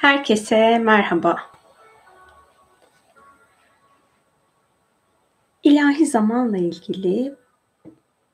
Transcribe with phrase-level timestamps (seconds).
[0.00, 1.38] Herkese merhaba.
[5.62, 7.34] İlahi zamanla ilgili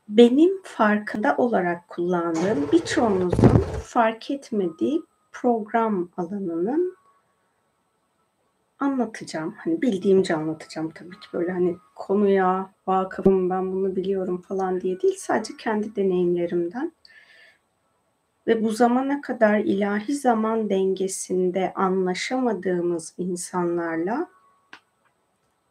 [0.08, 5.02] benim farkında olarak kullandığım birçoğunuzun fark etmediği
[5.32, 6.96] program alanının
[8.80, 9.54] anlatacağım.
[9.58, 15.16] Hani bildiğimce anlatacağım tabii ki böyle hani konuya vakıfım ben bunu biliyorum falan diye değil
[15.18, 16.92] sadece kendi deneyimlerimden
[18.46, 24.28] ve bu zamana kadar ilahi zaman dengesinde anlaşamadığımız insanlarla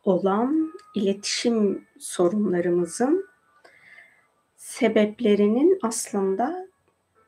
[0.03, 3.27] olan iletişim sorunlarımızın
[4.55, 6.67] sebeplerinin aslında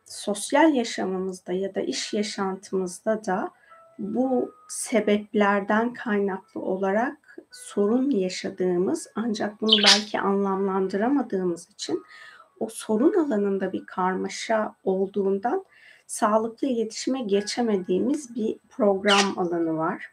[0.05, 3.51] sosyal yaşamımızda ya da iş yaşantımızda da
[3.99, 12.03] bu sebeplerden kaynaklı olarak sorun yaşadığımız ancak bunu belki anlamlandıramadığımız için
[12.59, 15.65] o sorun alanında bir karmaşa olduğundan
[16.07, 20.11] sağlıklı iletişime geçemediğimiz bir program alanı var.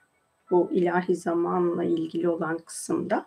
[0.50, 3.26] Bu ilahi zamanla ilgili olan kısımda.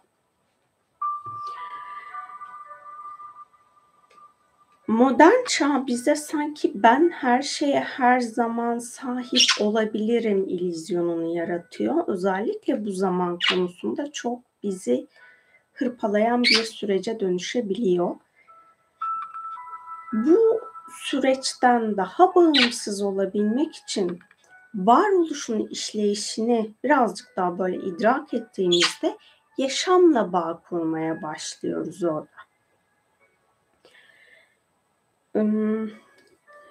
[4.88, 12.08] Modern çağ bize sanki ben her şeye her zaman sahip olabilirim ilizyonunu yaratıyor.
[12.08, 15.08] Özellikle bu zaman konusunda çok bizi
[15.73, 18.16] hırpalayan bir sürece dönüşebiliyor.
[20.14, 20.62] Bu
[21.04, 24.20] süreçten daha bağımsız olabilmek için
[24.76, 29.18] varoluşun işleyişini birazcık daha böyle idrak ettiğimizde
[29.58, 32.38] yaşamla bağ kurmaya başlıyoruz orada.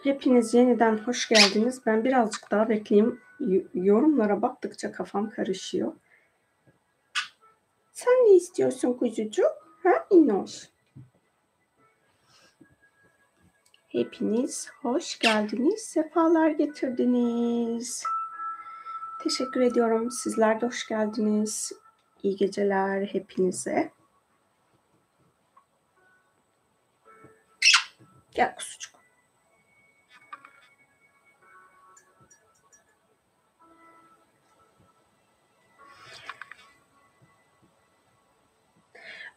[0.02, 1.86] Hepiniz yeniden hoş geldiniz.
[1.86, 3.20] Ben birazcık daha bekleyeyim.
[3.74, 5.92] Yorumlara baktıkça kafam karışıyor.
[7.92, 9.52] Sen ne istiyorsun kuzucuk?
[9.82, 10.68] Ha İnoş?
[13.96, 18.04] Hepiniz hoş geldiniz, sefalar getirdiniz.
[19.22, 20.10] Teşekkür ediyorum.
[20.10, 21.72] Sizler de hoş geldiniz.
[22.22, 23.92] İyi geceler hepinize.
[28.34, 28.95] Gel kuzucuk.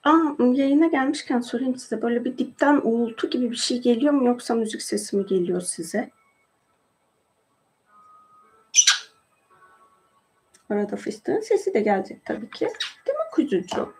[0.03, 2.01] Aa, yayına gelmişken sorayım size.
[2.01, 6.11] Böyle bir dipten uğultu gibi bir şey geliyor mu yoksa müzik sesi mi geliyor size?
[10.69, 12.65] Arada fıstığın sesi de gelecek tabii ki.
[13.07, 13.93] Değil mi kuzucuğum?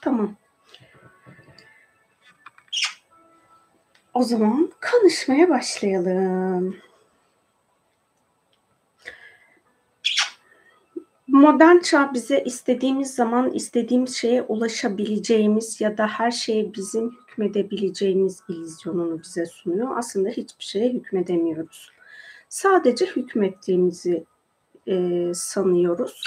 [0.00, 0.36] Tamam.
[4.16, 6.76] O zaman konuşmaya başlayalım.
[11.28, 19.22] Modern çağ bize istediğimiz zaman istediğimiz şeye ulaşabileceğimiz ya da her şeye bizim hükmedebileceğimiz illüzyonunu
[19.22, 19.98] bize sunuyor.
[19.98, 21.90] Aslında hiçbir şeye hükmedemiyoruz.
[22.48, 24.24] Sadece hükmettiğimizi
[24.86, 26.22] e, sanıyoruz.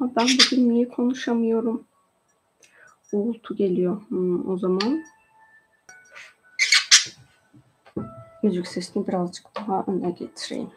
[0.00, 1.84] Ama ben bugün niye konuşamıyorum?
[3.12, 4.00] Uğultu geliyor.
[4.08, 5.04] Hmm, o zaman
[8.42, 10.70] müzik sesini birazcık daha öne getireyim.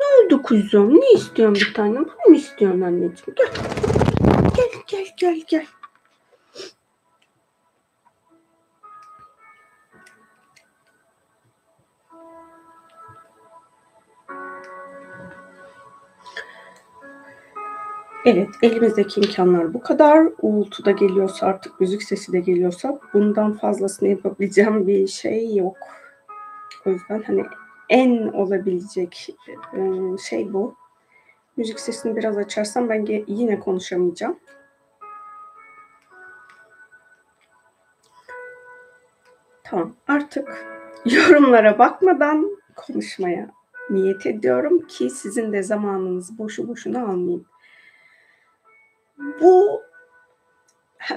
[0.00, 0.94] Ne oldu kuzum?
[0.94, 2.04] Ne istiyorsun bir tanem?
[2.04, 3.34] Bunu mu istiyorsun anneciğim?
[3.36, 3.52] Gel.
[4.56, 5.66] Gel gel gel gel.
[18.26, 20.28] Evet, elimizdeki imkanlar bu kadar.
[20.42, 25.76] Uğultu da geliyorsa artık müzik sesi de geliyorsa bundan fazlasını yapabileceğim bir şey yok.
[26.86, 27.44] O yüzden hani
[27.88, 29.36] en olabilecek
[30.28, 30.74] şey bu.
[31.56, 34.38] Müzik sesini biraz açarsam ben yine konuşamayacağım.
[39.64, 40.66] Tamam, artık
[41.04, 43.50] yorumlara bakmadan konuşmaya
[43.90, 47.44] niyet ediyorum ki sizin de zamanınızı boşu boşuna almayayım.
[49.18, 49.82] Bu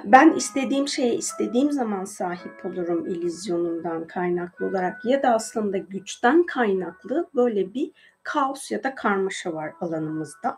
[0.04, 7.30] ben istediğim şeye istediğim zaman sahip olurum illüzyonundan kaynaklı olarak ya da aslında güçten kaynaklı
[7.36, 7.92] böyle bir
[8.24, 10.58] kaos ya da karmaşa var alanımızda.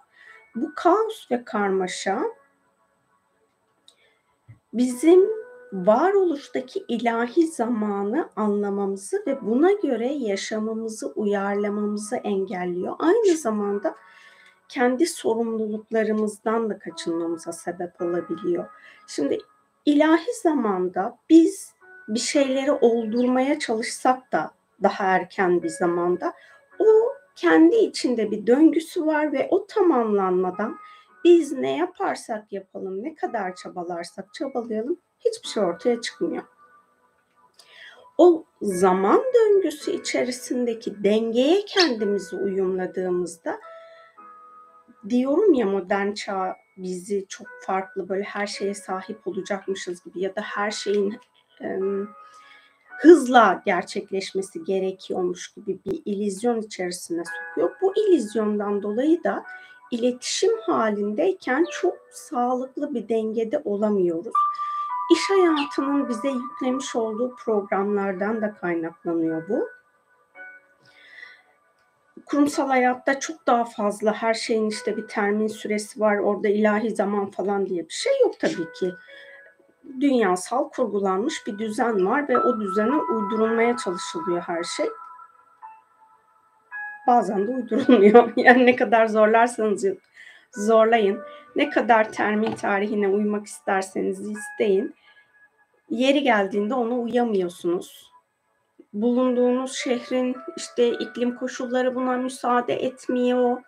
[0.56, 2.22] Bu kaos ve karmaşa
[4.74, 5.30] bizim
[5.74, 12.96] varoluştaki ilahi zamanı anlamamızı ve buna göre yaşamamızı uyarlamamızı engelliyor.
[13.00, 13.96] Aynı zamanda
[14.72, 18.66] kendi sorumluluklarımızdan da kaçınmamıza sebep olabiliyor.
[19.08, 19.40] Şimdi
[19.86, 21.74] ilahi zamanda biz
[22.08, 24.52] bir şeyleri oldurmaya çalışsak da
[24.84, 26.34] daha erken bir zamanda
[26.80, 26.86] o
[27.36, 30.78] kendi içinde bir döngüsü var ve o tamamlanmadan
[31.24, 36.44] biz ne yaparsak yapalım, ne kadar çabalarsak çabalayalım hiçbir şey ortaya çıkmıyor.
[38.18, 43.60] O zaman döngüsü içerisindeki dengeye kendimizi uyumladığımızda
[45.10, 50.42] diyorum ya modern çağ bizi çok farklı böyle her şeye sahip olacakmışız gibi ya da
[50.42, 51.20] her şeyin
[51.62, 51.80] e,
[53.02, 57.76] hızla gerçekleşmesi gerekiyormuş gibi bir ilizyon içerisine sokuyor.
[57.82, 59.44] Bu ilizyondan dolayı da
[59.92, 64.34] iletişim halindeyken çok sağlıklı bir dengede olamıyoruz.
[65.14, 69.68] İş hayatının bize yüklemiş olduğu programlardan da kaynaklanıyor bu.
[72.32, 77.32] Kurumsal hayatta çok daha fazla her şeyin işte bir termin süresi var, orada ilahi zaman
[77.32, 78.92] falan diye bir şey yok tabii ki.
[80.00, 84.86] Dünyasal kurgulanmış bir düzen var ve o düzene uydurulmaya çalışılıyor her şey.
[87.08, 88.34] Bazen de uydurulmuyor.
[88.38, 89.86] Yani ne kadar zorlarsanız
[90.52, 91.22] zorlayın,
[91.56, 94.96] ne kadar termin tarihine uymak isterseniz isteyin.
[95.90, 98.11] Yeri geldiğinde ona uyamıyorsunuz.
[98.94, 103.62] Bulunduğunuz şehrin işte iklim koşulları buna müsaade etmiyor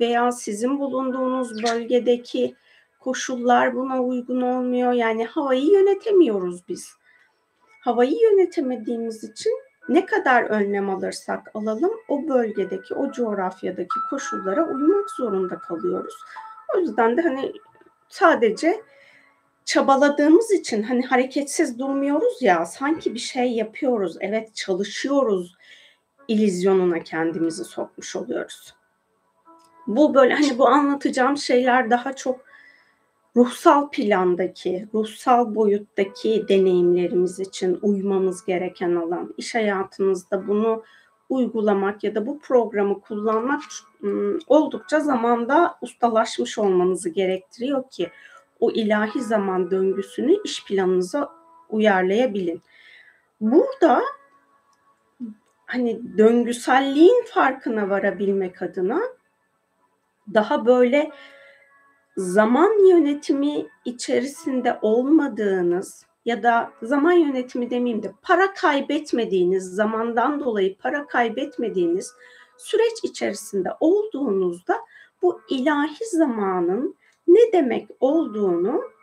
[0.00, 2.54] veya sizin bulunduğunuz bölgedeki
[3.00, 4.92] koşullar buna uygun olmuyor.
[4.92, 6.90] Yani havayı yönetemiyoruz biz.
[7.80, 9.52] Havayı yönetemediğimiz için
[9.88, 16.14] ne kadar önlem alırsak alalım o bölgedeki, o coğrafyadaki koşullara uymak zorunda kalıyoruz.
[16.74, 17.52] O yüzden de hani
[18.08, 18.82] sadece
[19.64, 25.56] çabaladığımız için hani hareketsiz durmuyoruz ya sanki bir şey yapıyoruz evet çalışıyoruz
[26.28, 28.74] ilizyonuna kendimizi sokmuş oluyoruz.
[29.86, 32.40] Bu böyle hani bu anlatacağım şeyler daha çok
[33.36, 39.34] ruhsal plandaki, ruhsal boyuttaki deneyimlerimiz için uymamız gereken alan.
[39.36, 40.82] İş hayatınızda bunu
[41.28, 43.62] uygulamak ya da bu programı kullanmak
[44.46, 48.10] oldukça zamanda ustalaşmış olmanızı gerektiriyor ki
[48.60, 51.30] o ilahi zaman döngüsünü iş planınıza
[51.68, 52.62] uyarlayabilin.
[53.40, 54.02] Burada
[55.66, 59.00] hani döngüselliğin farkına varabilmek adına
[60.34, 61.10] daha böyle
[62.16, 71.06] zaman yönetimi içerisinde olmadığınız ya da zaman yönetimi demeyeyim de para kaybetmediğiniz, zamandan dolayı para
[71.06, 72.12] kaybetmediğiniz
[72.56, 74.80] süreç içerisinde olduğunuzda
[75.22, 76.96] bu ilahi zamanın
[77.26, 78.94] ne demek olduğunu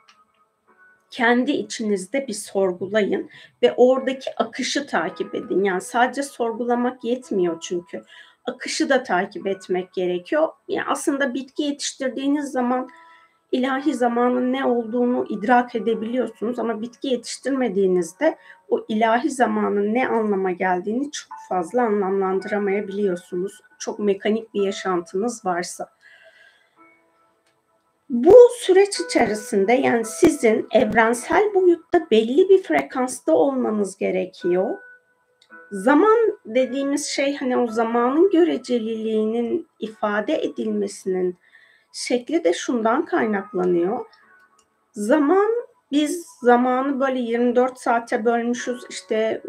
[1.11, 3.29] kendi içinizde bir sorgulayın
[3.61, 5.63] ve oradaki akışı takip edin.
[5.63, 8.03] Yani sadece sorgulamak yetmiyor çünkü.
[8.45, 10.49] Akışı da takip etmek gerekiyor.
[10.67, 12.89] Yani aslında bitki yetiştirdiğiniz zaman
[13.51, 18.37] ilahi zamanın ne olduğunu idrak edebiliyorsunuz ama bitki yetiştirmediğinizde
[18.69, 23.61] o ilahi zamanın ne anlama geldiğini çok fazla anlamlandıramayabiliyorsunuz.
[23.79, 25.89] Çok mekanik bir yaşantınız varsa.
[28.11, 34.77] Bu süreç içerisinde yani sizin evrensel boyutta belli bir frekansta olmanız gerekiyor.
[35.71, 41.37] Zaman dediğimiz şey hani o zamanın göreceliliğinin ifade edilmesinin
[41.93, 44.05] şekli de şundan kaynaklanıyor.
[44.91, 45.51] Zaman
[45.91, 49.41] biz zamanı böyle 24 saate bölmüşüz işte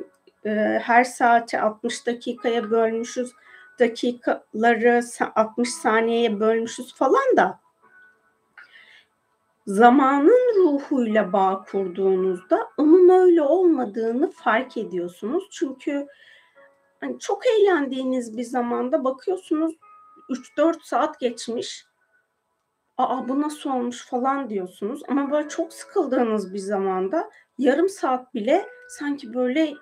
[0.47, 0.51] e,
[0.83, 3.33] her saate 60 dakikaya bölmüşüz
[3.79, 5.03] dakikaları
[5.35, 7.62] 60 saniyeye bölmüşüz falan da
[9.67, 15.45] zamanın ruhuyla bağ kurduğunuzda onun öyle olmadığını fark ediyorsunuz.
[15.51, 16.07] Çünkü
[17.01, 19.75] hani çok eğlendiğiniz bir zamanda bakıyorsunuz
[20.31, 21.85] 3-4 saat geçmiş.
[22.99, 25.03] Aa bu nasıl olmuş falan diyorsunuz.
[25.09, 29.75] Ama böyle çok sıkıldığınız bir zamanda yarım saat bile sanki böyle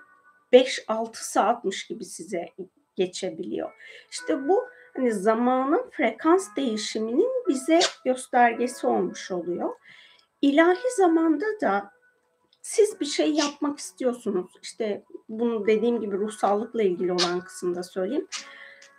[0.53, 2.49] 5-6 saatmiş gibi size
[2.97, 3.73] geçebiliyor.
[4.11, 4.65] İşte bu
[4.97, 9.71] hani zamanın frekans değişiminin bize göstergesi olmuş oluyor.
[10.43, 11.91] İlahi zamanda da
[12.63, 14.51] siz bir şey yapmak istiyorsunuz.
[14.63, 18.29] İşte bunu dediğim gibi ruhsallıkla ilgili olan kısımda söyleyeyim.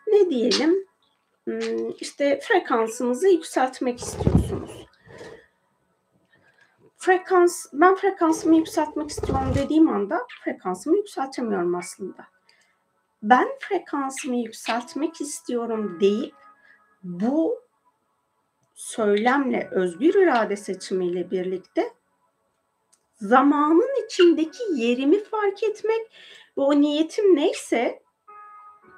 [0.07, 0.88] Ne diyelim?
[1.43, 4.86] Hmm, işte frekansınızı yükseltmek istiyorsunuz.
[6.98, 12.27] Frekans, ben frekansımı yükseltmek istiyorum dediğim anda frekansımı yükseltemiyorum aslında
[13.23, 16.35] ben frekansımı yükseltmek istiyorum deyip
[17.03, 17.59] bu
[18.75, 21.93] söylemle özgür irade seçimiyle birlikte
[23.13, 26.01] zamanın içindeki yerimi fark etmek
[26.57, 28.01] ve o niyetim neyse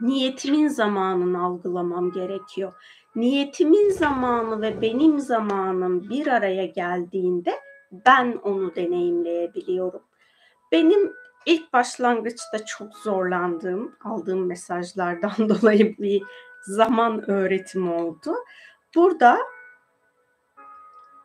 [0.01, 2.73] niyetimin zamanını algılamam gerekiyor.
[3.15, 7.59] niyetimin zamanı ve benim zamanım bir araya geldiğinde
[7.91, 10.01] ben onu deneyimleyebiliyorum.
[10.71, 11.13] Benim
[11.45, 16.23] ilk başlangıçta çok zorlandığım, aldığım mesajlardan dolayı bir
[16.61, 18.35] zaman öğretimi oldu.
[18.95, 19.39] Burada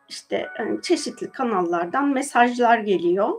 [0.09, 3.29] işte yani çeşitli kanallardan mesajlar geliyor.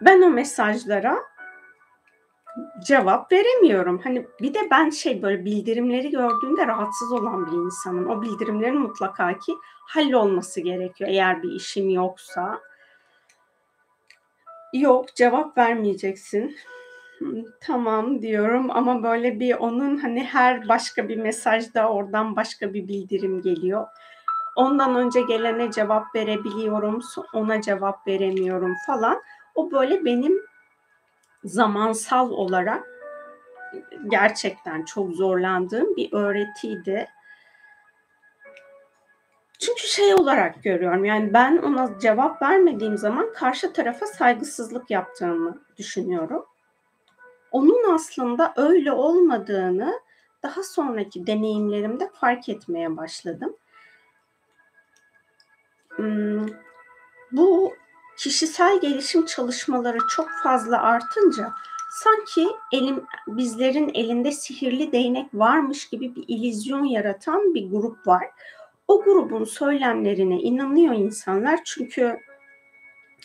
[0.00, 1.18] Ben o mesajlara
[2.84, 4.00] cevap veremiyorum.
[4.04, 8.10] Hani bir de ben şey böyle bildirimleri gördüğümde rahatsız olan bir insanım.
[8.10, 9.54] O bildirimlerin mutlaka ki
[9.88, 12.60] hallolması gerekiyor eğer bir işim yoksa.
[14.72, 16.56] Yok cevap vermeyeceksin.
[17.60, 23.42] Tamam diyorum ama böyle bir onun hani her başka bir mesajda oradan başka bir bildirim
[23.42, 23.86] geliyor.
[24.56, 27.00] Ondan önce gelene cevap verebiliyorum,
[27.34, 29.22] ona cevap veremiyorum falan.
[29.54, 30.40] O böyle benim
[31.44, 32.84] zamansal olarak
[34.08, 37.08] gerçekten çok zorlandığım bir öğretiydi.
[39.60, 46.46] Çünkü şey olarak görüyorum yani ben ona cevap vermediğim zaman karşı tarafa saygısızlık yaptığımı düşünüyorum.
[47.50, 50.00] Onun aslında öyle olmadığını
[50.42, 53.56] daha sonraki deneyimlerimde fark etmeye başladım.
[55.88, 56.46] Hmm,
[57.32, 57.74] bu
[58.16, 61.52] kişisel gelişim çalışmaları çok fazla artınca
[61.90, 68.24] sanki elim bizlerin elinde sihirli değnek varmış gibi bir illüzyon yaratan bir grup var.
[68.90, 72.20] O grubun söylemlerine inanıyor insanlar çünkü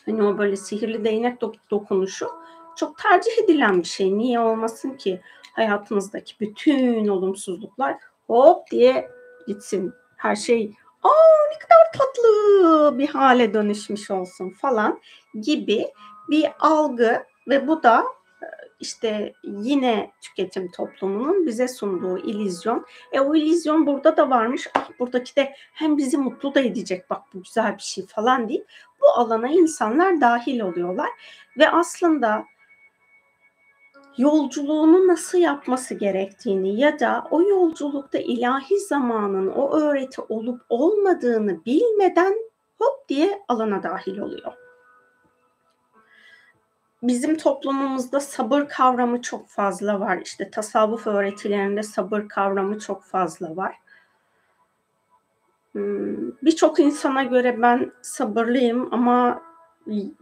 [0.05, 1.41] hani o böyle sihirli değnek
[1.71, 2.29] dokunuşu
[2.75, 4.17] çok tercih edilen bir şey.
[4.17, 5.21] Niye olmasın ki
[5.53, 9.09] hayatımızdaki bütün olumsuzluklar hop diye
[9.47, 9.93] gitsin.
[10.17, 15.01] Her şey aa ne kadar tatlı bir hale dönüşmüş olsun falan
[15.41, 15.87] gibi
[16.29, 18.05] bir algı ve bu da
[18.79, 22.85] işte yine tüketim toplumunun bize sunduğu illüzyon.
[23.11, 24.67] E o illüzyon burada da varmış.
[24.75, 28.67] Ah buradaki de hem bizi mutlu da edecek bak bu güzel bir şey falan deyip
[29.01, 31.09] bu alana insanlar dahil oluyorlar.
[31.57, 32.45] Ve aslında
[34.17, 42.35] yolculuğunu nasıl yapması gerektiğini ya da o yolculukta ilahi zamanın o öğreti olup olmadığını bilmeden
[42.77, 44.64] hop diye alana dahil oluyor.
[47.07, 50.21] Bizim toplumumuzda sabır kavramı çok fazla var.
[50.25, 53.75] İşte tasavvuf öğretilerinde sabır kavramı çok fazla var.
[55.71, 59.41] Hmm, birçok insana göre ben sabırlıyım ama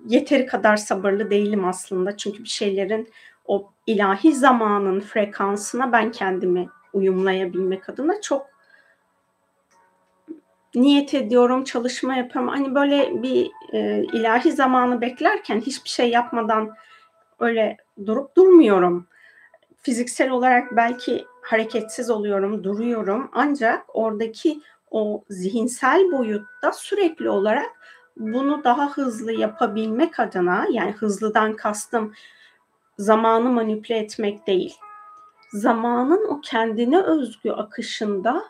[0.08, 2.18] yeteri kadar sabırlı değilim aslında.
[2.18, 3.10] Çünkü bir şeylerin
[3.46, 8.53] o ilahi zamanın frekansına ben kendimi uyumlayabilmek adına çok
[10.76, 12.52] niyet ediyorum, çalışma yapıyorum.
[12.52, 16.72] Hani böyle bir e, ilahi zamanı beklerken hiçbir şey yapmadan
[17.40, 19.08] öyle durup durmuyorum.
[19.82, 23.30] Fiziksel olarak belki hareketsiz oluyorum, duruyorum.
[23.34, 24.62] Ancak oradaki
[24.92, 27.72] o zihinsel boyutta sürekli olarak
[28.18, 32.14] bunu daha hızlı yapabilmek adına yani hızlıdan kastım
[32.98, 34.76] zamanı manipüle etmek değil.
[35.52, 38.44] Zamanın o kendine özgü akışında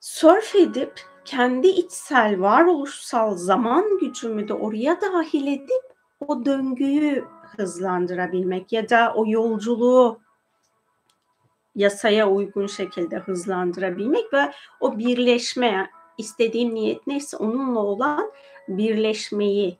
[0.00, 5.82] surf edip kendi içsel varoluşsal zaman gücümü de oraya dahil edip
[6.20, 7.24] o döngüyü
[7.56, 10.20] hızlandırabilmek ya da o yolculuğu
[11.74, 18.32] yasaya uygun şekilde hızlandırabilmek ve o birleşme istediğim niyet neyse onunla olan
[18.68, 19.78] birleşmeyi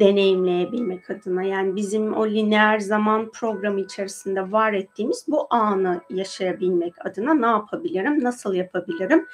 [0.00, 1.42] deneyimleyebilmek adına.
[1.42, 8.24] Yani bizim o lineer zaman programı içerisinde var ettiğimiz bu anı yaşayabilmek adına ne yapabilirim,
[8.24, 9.26] nasıl yapabilirim?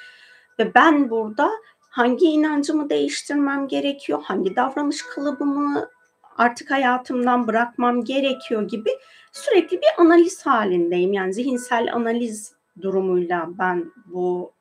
[0.59, 5.89] Ve ben burada hangi inancımı değiştirmem gerekiyor, hangi davranış kalıbımı
[6.37, 8.89] artık hayatımdan bırakmam gerekiyor gibi
[9.31, 11.13] sürekli bir analiz halindeyim.
[11.13, 14.53] Yani zihinsel analiz durumuyla ben bu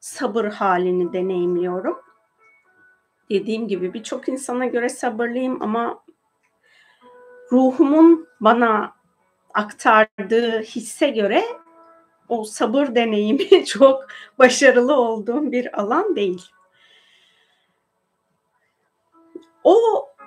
[0.00, 1.96] sabır halini deneyimliyorum
[3.30, 6.04] dediğim gibi birçok insana göre sabırlıyım ama
[7.52, 8.94] ruhumun bana
[9.54, 11.44] aktardığı hisse göre
[12.28, 14.06] o sabır deneyimi çok
[14.38, 16.42] başarılı olduğum bir alan değil.
[19.64, 19.78] O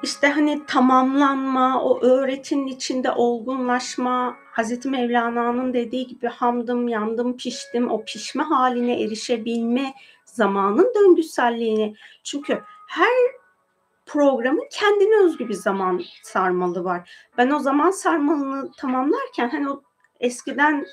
[0.04, 8.04] işte hani tamamlanma, o öğretinin içinde olgunlaşma, Hazreti Mevlana'nın dediği gibi hamdım, yandım, piştim, o
[8.06, 9.94] pişme haline erişebilme
[10.26, 11.96] zamanın döngüselliğini.
[12.24, 13.32] Çünkü her
[14.06, 17.12] programın kendine özgü bir zaman sarmalı var.
[17.38, 19.82] Ben o zaman sarmalını tamamlarken hani o
[20.20, 20.86] eskiden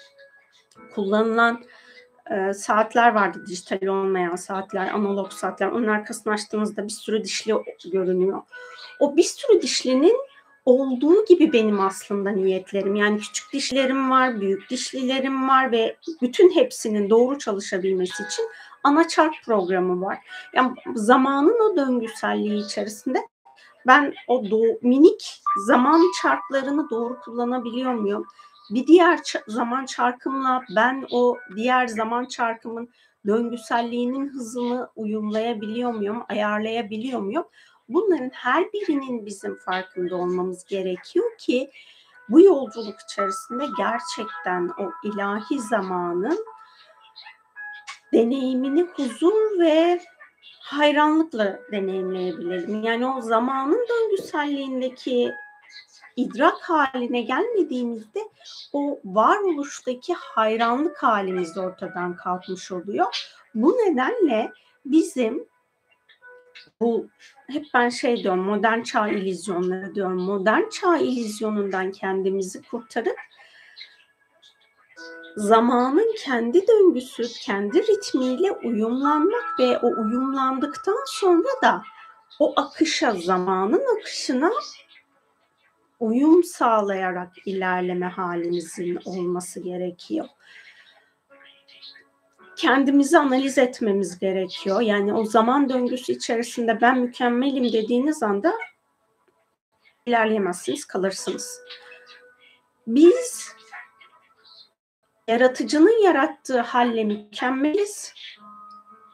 [0.94, 1.64] kullanılan
[2.30, 5.68] e, saatler vardı dijital olmayan saatler, analog saatler.
[5.68, 7.54] Onun arkasını açtığınızda bir sürü dişli
[7.92, 8.42] görünüyor.
[9.00, 10.16] O bir sürü dişlinin
[10.64, 12.94] olduğu gibi benim aslında niyetlerim.
[12.94, 18.44] Yani küçük dişlerim var, büyük dişlilerim var ve bütün hepsinin doğru çalışabilmesi için
[18.84, 20.18] ana çark programı var.
[20.54, 23.28] Yani zamanın o döngüselliği içerisinde
[23.86, 28.26] ben o do- minik zaman çarklarını doğru kullanabiliyor muyum?
[28.70, 32.88] Bir diğer ç- zaman çarkımla ben o diğer zaman çarkımın
[33.26, 37.44] döngüselliğinin hızını uyumlayabiliyor muyum, ayarlayabiliyor muyum?
[37.88, 41.70] Bunların her birinin bizim farkında olmamız gerekiyor ki
[42.28, 46.46] bu yolculuk içerisinde gerçekten o ilahi zamanın
[48.14, 50.00] deneyimini huzur ve
[50.60, 52.82] hayranlıkla deneyimleyebilirim.
[52.82, 55.32] Yani o zamanın döngüselliğindeki
[56.16, 58.20] idrak haline gelmediğimizde
[58.72, 63.06] o varoluştaki hayranlık halimiz ortadan kalkmış oluyor.
[63.54, 64.52] Bu nedenle
[64.84, 65.46] bizim
[66.80, 67.06] bu
[67.50, 70.22] hep ben şey diyorum modern çağ illüzyonları diyorum.
[70.22, 73.16] Modern çağ illüzyonundan kendimizi kurtarıp
[75.36, 81.82] zamanın kendi döngüsü, kendi ritmiyle uyumlanmak ve o uyumlandıktan sonra da
[82.38, 84.52] o akışa, zamanın akışına
[86.00, 90.26] uyum sağlayarak ilerleme halimizin olması gerekiyor.
[92.56, 94.80] Kendimizi analiz etmemiz gerekiyor.
[94.80, 98.52] Yani o zaman döngüsü içerisinde ben mükemmelim dediğiniz anda
[100.06, 101.60] ilerleyemezsiniz, kalırsınız.
[102.86, 103.53] Biz
[105.28, 108.14] yaratıcının yarattığı halle mükemmeliz.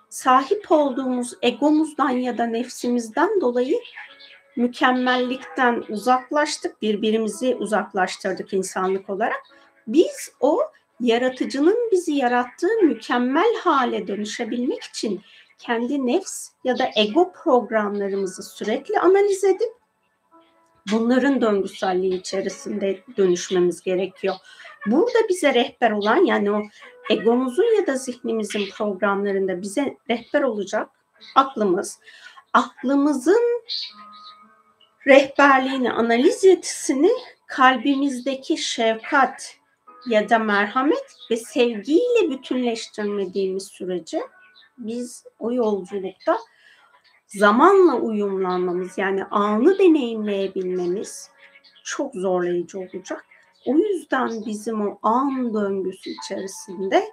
[0.09, 3.81] Sahip olduğumuz egomuzdan ya da nefsimizden dolayı
[4.57, 9.43] mükemmellikten uzaklaştık, birbirimizi uzaklaştırdık insanlık olarak.
[9.87, 10.61] Biz o
[11.00, 15.21] yaratıcının bizi yarattığı mükemmel hale dönüşebilmek için
[15.59, 19.73] kendi nefs ya da ego programlarımızı sürekli analiz edip
[20.93, 24.35] bunların döngüselliği içerisinde dönüşmemiz gerekiyor.
[24.87, 26.62] Burada bize rehber olan yani o
[27.10, 30.88] egomuzun ya da zihnimizin programlarında bize rehber olacak
[31.34, 31.99] aklımız.
[32.52, 33.62] Aklımızın
[35.06, 37.10] rehberliğini, analiz yetisini
[37.47, 39.56] kalbimizdeki şefkat
[40.06, 44.21] ya da merhamet ve sevgiyle bütünleştirmediğimiz sürece
[44.78, 46.38] biz o yolculukta
[47.26, 51.30] zamanla uyumlanmamız yani anı deneyimleyebilmemiz
[51.84, 53.25] çok zorlayıcı olacak.
[53.71, 57.04] O yüzden bizim o an döngüsü içerisinde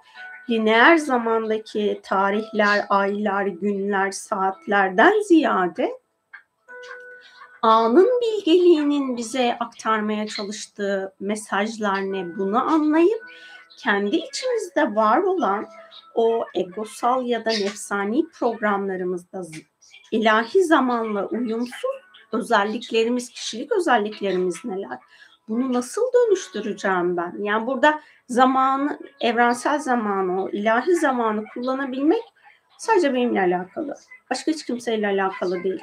[0.50, 5.98] lineer zamandaki tarihler, aylar, günler, saatlerden ziyade
[7.62, 13.22] anın bilgeliğinin bize aktarmaya çalıştığı mesajlar ne bunu anlayıp
[13.78, 15.66] kendi içimizde var olan
[16.14, 19.42] o egosal ya da nefsani programlarımızda
[20.10, 21.98] ilahi zamanla uyumsuz
[22.32, 24.98] özelliklerimiz, kişilik özelliklerimiz neler?
[25.48, 27.34] Bunu nasıl dönüştüreceğim ben?
[27.42, 32.22] Yani burada zamanı, evrensel zamanı, o ilahi zamanı kullanabilmek
[32.78, 33.94] sadece benimle alakalı.
[34.30, 35.80] Başka hiç kimseyle alakalı değil.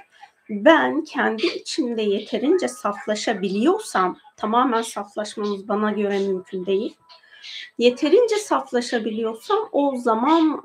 [0.50, 6.96] Ben kendi içimde yeterince saflaşabiliyorsam, tamamen saflaşmamız bana göre mümkün değil.
[7.78, 10.62] Yeterince saflaşabiliyorsam o zaman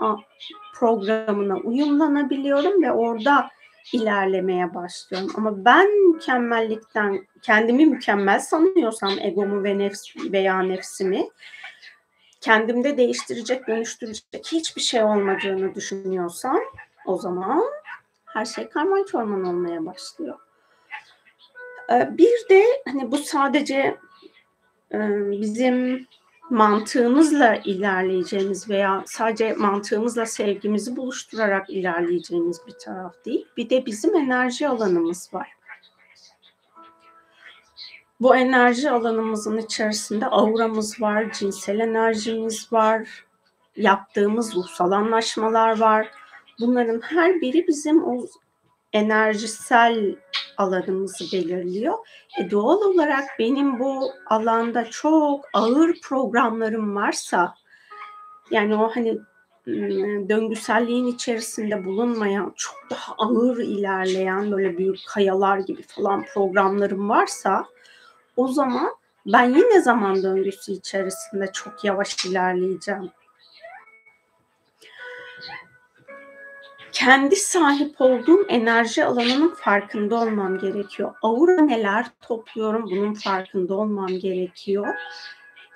[0.75, 3.51] programına uyumlanabiliyorum ve orada
[3.93, 5.31] ilerlemeye başlıyorum.
[5.37, 11.29] Ama ben mükemmellikten kendimi mükemmel sanıyorsam egomu ve nefs veya nefsimi
[12.41, 16.61] kendimde değiştirecek, dönüştürecek hiçbir şey olmadığını düşünüyorsam
[17.07, 17.63] o zaman
[18.27, 20.39] her şey karman çorman olmaya başlıyor.
[21.93, 23.97] Ee, bir de hani bu sadece
[24.95, 24.99] e,
[25.31, 26.07] bizim
[26.51, 33.47] mantığımızla ilerleyeceğimiz veya sadece mantığımızla sevgimizi buluşturarak ilerleyeceğimiz bir taraf değil.
[33.57, 35.49] Bir de bizim enerji alanımız var.
[38.21, 43.25] Bu enerji alanımızın içerisinde auramız var, cinsel enerjimiz var,
[43.77, 46.11] yaptığımız ruhsal anlaşmalar var.
[46.61, 48.27] Bunların her biri bizim o
[48.93, 50.17] enerjisel
[50.57, 51.99] alanımızı belirliyor.
[52.39, 57.55] E doğal olarak benim bu alanda çok ağır programlarım varsa
[58.51, 59.19] yani o hani
[60.29, 67.67] döngüselliğin içerisinde bulunmayan çok daha ağır ilerleyen böyle büyük kayalar gibi falan programlarım varsa
[68.37, 68.91] o zaman
[69.27, 73.11] ben yine zaman döngüsü içerisinde çok yavaş ilerleyeceğim.
[76.93, 81.15] Kendi sahip olduğum enerji alanının farkında olmam gerekiyor.
[81.23, 84.87] Aura neler topluyorum bunun farkında olmam gerekiyor.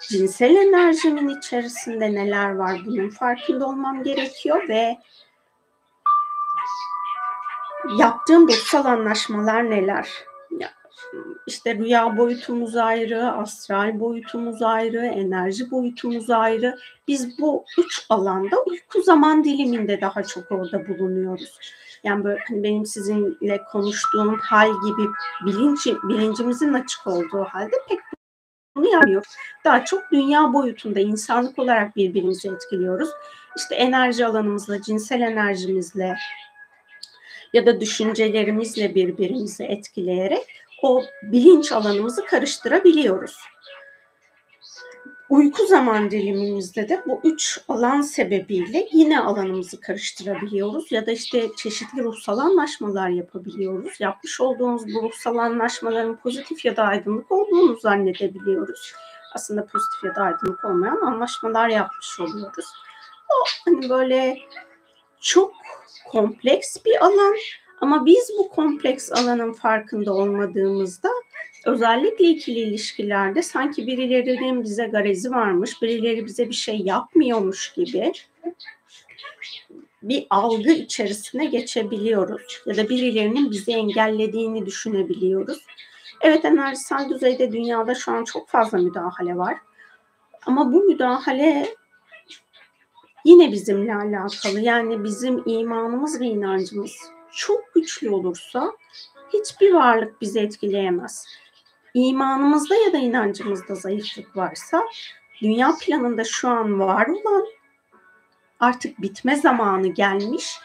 [0.09, 4.96] Cinsel enerjimin içerisinde neler var bunun farkında olmam gerekiyor ve
[7.98, 10.09] yaptığım ruhsal anlaşmalar neler?
[11.46, 16.79] İşte rüya boyutumuz ayrı, astral boyutumuz ayrı, enerji boyutumuz ayrı.
[17.09, 21.59] Biz bu üç alanda uyku zaman diliminde daha çok orada bulunuyoruz.
[22.05, 25.09] Yani böyle hani benim sizinle konuştuğum hal gibi
[25.46, 27.98] bilinci, bilincimizin açık olduğu halde pek
[28.77, 29.29] bunu yapmıyoruz.
[29.64, 33.09] Daha çok dünya boyutunda insanlık olarak birbirimizi etkiliyoruz.
[33.57, 36.16] İşte enerji alanımızla, cinsel enerjimizle
[37.53, 43.37] ya da düşüncelerimizle birbirimizi etkileyerek o bilinç alanımızı karıştırabiliyoruz.
[45.29, 52.03] Uyku zaman dilimimizde de bu üç alan sebebiyle yine alanımızı karıştırabiliyoruz ya da işte çeşitli
[52.03, 54.01] ruhsal anlaşmalar yapabiliyoruz.
[54.01, 58.92] Yapmış olduğumuz bu ruhsal anlaşmaların pozitif ya da aydınlık olduğunu zannedebiliyoruz.
[59.35, 62.66] Aslında pozitif ya da aydınlık olmayan anlaşmalar yapmış oluyoruz.
[63.31, 64.38] O hani böyle
[65.20, 65.55] çok
[66.11, 67.37] kompleks bir alan
[67.80, 71.08] ama biz bu kompleks alanın farkında olmadığımızda
[71.66, 78.12] özellikle ikili ilişkilerde sanki birilerinin bize garezi varmış, birileri bize bir şey yapmıyormuş gibi
[80.02, 85.66] bir algı içerisine geçebiliyoruz ya da birilerinin bizi engellediğini düşünebiliyoruz.
[86.20, 89.56] Evet enerjisel düzeyde dünyada şu an çok fazla müdahale var.
[90.46, 91.74] Ama bu müdahale
[93.24, 94.60] yine bizimle alakalı.
[94.60, 98.73] Yani bizim imanımız ve inancımız çok güçlü olursa
[99.33, 101.27] hiçbir varlık bizi etkileyemez.
[101.94, 104.83] İmanımızda ya da inancımızda zayıflık varsa
[105.42, 107.47] dünya planında şu an var olan
[108.61, 110.59] artık bitme zamanı gelmiş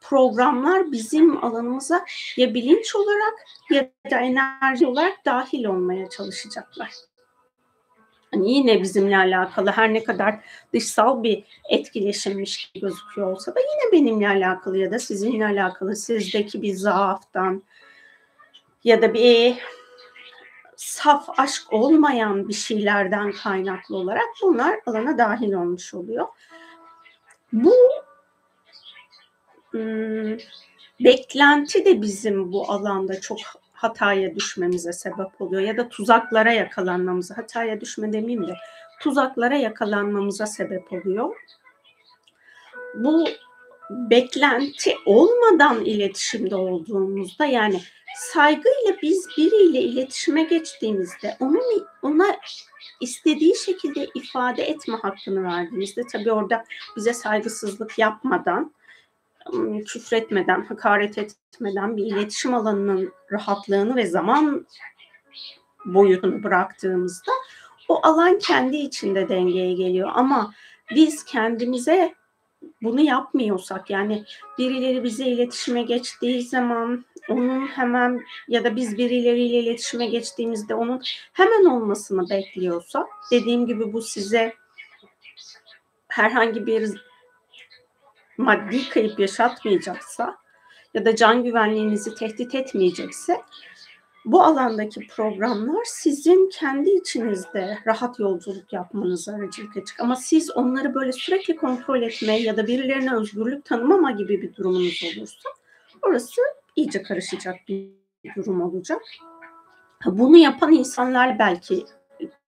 [0.00, 2.04] programlar bizim alanımıza
[2.36, 3.34] ya bilinç olarak
[3.70, 6.90] ya da enerji olarak dahil olmaya çalışacaklar.
[8.32, 10.40] Hani yine bizimle alakalı her ne kadar
[10.72, 16.62] dışsal bir etkileşimmiş gibi gözüküyor olsa da yine benimle alakalı ya da sizinle alakalı sizdeki
[16.62, 17.62] bir zaaftan
[18.84, 19.58] ya da bir
[20.76, 26.26] saf aşk olmayan bir şeylerden kaynaklı olarak bunlar alana dahil olmuş oluyor.
[27.52, 27.74] Bu
[29.70, 30.38] hmm,
[31.00, 33.38] beklenti de bizim bu alanda çok
[33.82, 38.54] hataya düşmemize sebep oluyor ya da tuzaklara yakalanmamıza, hataya düşme demeyeyim de
[39.00, 41.36] tuzaklara yakalanmamıza sebep oluyor.
[42.94, 43.24] Bu
[43.90, 47.80] beklenti olmadan iletişimde olduğumuzda yani
[48.16, 52.36] saygıyla biz biriyle iletişime geçtiğimizde onun ona
[53.00, 56.64] istediği şekilde ifade etme hakkını verdiğimizde tabii orada
[56.96, 58.72] bize saygısızlık yapmadan
[59.86, 64.66] küfretmeden, hakaret etmeden bir iletişim alanının rahatlığını ve zaman
[65.84, 67.32] boyutunu bıraktığımızda
[67.88, 70.10] o alan kendi içinde dengeye geliyor.
[70.14, 70.54] Ama
[70.90, 72.14] biz kendimize
[72.82, 74.24] bunu yapmıyorsak yani
[74.58, 81.02] birileri bize iletişime geçtiği zaman onun hemen ya da biz birileriyle iletişime geçtiğimizde onun
[81.32, 84.54] hemen olmasını bekliyorsak dediğim gibi bu size
[86.08, 87.00] herhangi bir
[88.38, 90.36] maddi kayıp yaşatmayacaksa
[90.94, 93.40] ya da can güvenliğinizi tehdit etmeyecekse
[94.24, 100.00] bu alandaki programlar sizin kendi içinizde rahat yolculuk yapmanıza aracılık edecek.
[100.00, 105.04] Ama siz onları böyle sürekli kontrol etme ya da birilerine özgürlük tanımama gibi bir durumunuz
[105.04, 105.48] olursa
[106.02, 106.40] orası
[106.76, 107.90] iyice karışacak bir
[108.36, 109.02] durum olacak.
[110.06, 111.84] Bunu yapan insanlar belki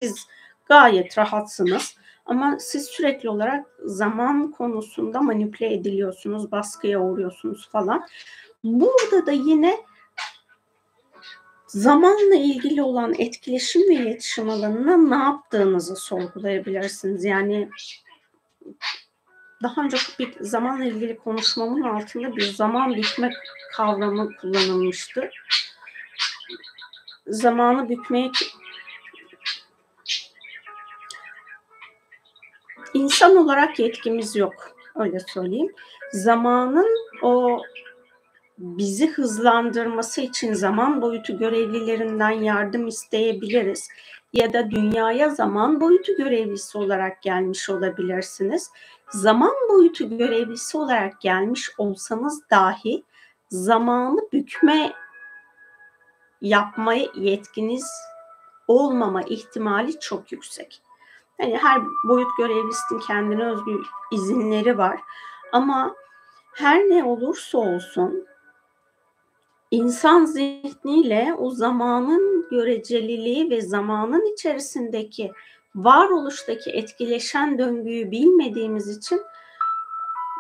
[0.03, 0.27] siz
[0.67, 8.07] gayet rahatsınız ama siz sürekli olarak zaman konusunda manipüle ediliyorsunuz, baskıya uğruyorsunuz falan.
[8.65, 9.77] Burada da yine
[11.67, 17.25] zamanla ilgili olan etkileşim ve iletişim alanına ne yaptığınızı sorgulayabilirsiniz.
[17.25, 17.69] Yani
[19.63, 23.31] daha önce bir zamanla ilgili konuşmamın altında bir zaman bükme
[23.77, 25.31] kavramı kullanılmıştı.
[27.27, 28.33] Zamanı bükmek
[32.95, 34.55] insan olarak yetkimiz yok.
[34.95, 35.73] Öyle söyleyeyim.
[36.13, 37.61] Zamanın o
[38.59, 43.89] bizi hızlandırması için zaman boyutu görevlilerinden yardım isteyebiliriz.
[44.33, 48.71] Ya da dünyaya zaman boyutu görevlisi olarak gelmiş olabilirsiniz.
[49.11, 53.05] Zaman boyutu görevlisi olarak gelmiş olsanız dahi
[53.51, 54.93] zamanı bükme
[56.41, 57.91] yapma yetkiniz
[58.69, 60.84] olmama ihtimali çok yüksek.
[61.41, 65.01] Yani her boyut görevlisinin kendine özgü izinleri var.
[65.53, 65.95] Ama
[66.55, 68.27] her ne olursa olsun
[69.71, 75.33] insan zihniyle o zamanın göreceliliği ve zamanın içerisindeki
[75.75, 79.23] varoluştaki etkileşen döngüyü bilmediğimiz için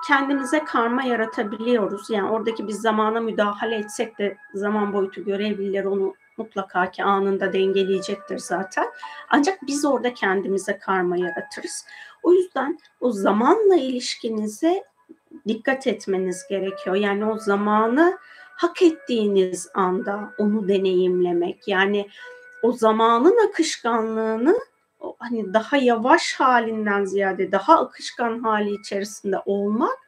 [0.06, 2.10] kendimize karma yaratabiliyoruz.
[2.10, 8.38] Yani oradaki biz zamana müdahale etsek de zaman boyutu görevliler onu mutlaka ki anında dengeleyecektir
[8.38, 8.86] zaten.
[9.30, 11.86] Ancak biz orada kendimize karma yaratırız.
[12.22, 14.84] O yüzden o zamanla ilişkinize
[15.48, 16.96] dikkat etmeniz gerekiyor.
[16.96, 18.18] Yani o zamanı
[18.56, 21.68] hak ettiğiniz anda onu deneyimlemek.
[21.68, 22.08] Yani
[22.62, 24.58] o zamanın akışkanlığını
[25.18, 29.98] hani daha yavaş halinden ziyade daha akışkan hali içerisinde olmak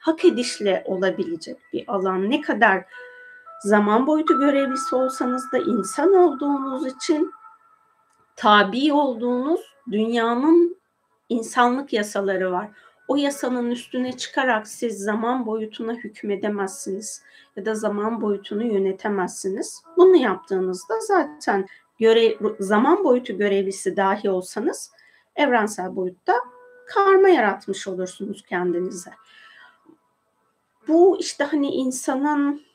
[0.00, 2.30] hak edişle olabilecek bir alan.
[2.30, 2.84] Ne kadar
[3.62, 7.32] zaman boyutu görevlisi olsanız da insan olduğunuz için
[8.36, 10.76] tabi olduğunuz dünyanın
[11.28, 12.70] insanlık yasaları var.
[13.08, 17.22] O yasanın üstüne çıkarak siz zaman boyutuna hükmedemezsiniz
[17.56, 19.82] ya da zaman boyutunu yönetemezsiniz.
[19.96, 21.66] Bunu yaptığınızda zaten
[21.98, 24.92] göre, zaman boyutu görevlisi dahi olsanız
[25.36, 26.34] evrensel boyutta
[26.86, 29.10] karma yaratmış olursunuz kendinize.
[30.88, 32.67] Bu işte hani insanın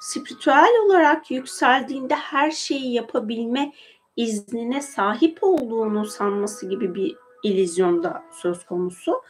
[0.00, 3.72] spiritüel olarak yükseldiğinde her şeyi yapabilme
[4.16, 9.22] iznine sahip olduğunu sanması gibi bir ilizyonda söz konusu.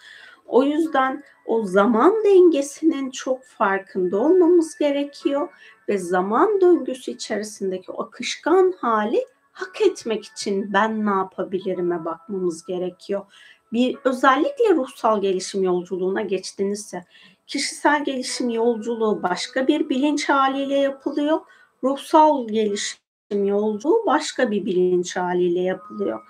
[0.47, 5.49] O yüzden o zaman dengesinin çok farkında olmamız gerekiyor
[5.89, 13.27] ve zaman döngüsü içerisindeki o akışkan hali hak etmek için ben ne yapabilirime bakmamız gerekiyor.
[13.73, 17.05] Bir özellikle ruhsal gelişim yolculuğuna geçtiğinizse
[17.49, 21.41] kişisel gelişim yolculuğu başka bir bilinç haliyle yapılıyor.
[21.85, 22.99] Ruhsal gelişim
[23.31, 26.21] yolculuğu başka bir bilinç haliyle yapılıyor.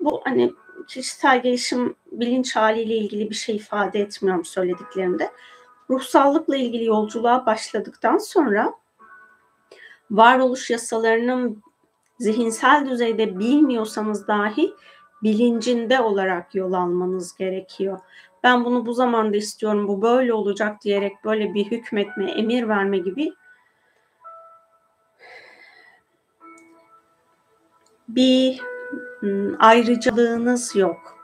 [0.00, 0.52] Bu hani
[0.88, 5.30] kişisel gelişim bilinç haliyle ilgili bir şey ifade etmiyorum söylediklerimde.
[5.90, 8.74] Ruhsallıkla ilgili yolculuğa başladıktan sonra
[10.10, 11.62] varoluş yasalarının
[12.18, 14.74] zihinsel düzeyde bilmiyorsanız dahi
[15.22, 18.00] bilincinde olarak yol almanız gerekiyor.
[18.46, 23.32] Ben bunu bu zamanda istiyorum, bu böyle olacak diyerek böyle bir hükmetme, emir verme gibi
[28.08, 28.60] bir
[29.20, 31.16] Hmm, ayrıcalığınız yok.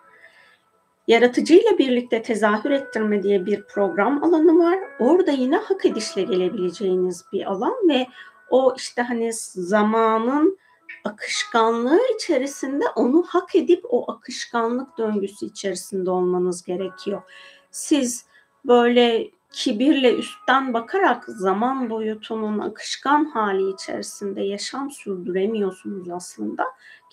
[1.08, 4.78] Yaratıcıyla birlikte tezahür ettirme diye bir program alanı var.
[4.98, 8.06] Orada yine hak edişle gelebileceğiniz bir alan ve
[8.50, 10.58] o işte hani zamanın
[11.04, 17.22] akışkanlığı içerisinde onu hak edip o akışkanlık döngüsü içerisinde olmanız gerekiyor.
[17.70, 18.26] Siz
[18.64, 26.64] böyle kibirle üstten bakarak zaman boyutunun akışkan hali içerisinde yaşam sürdüremiyorsunuz aslında.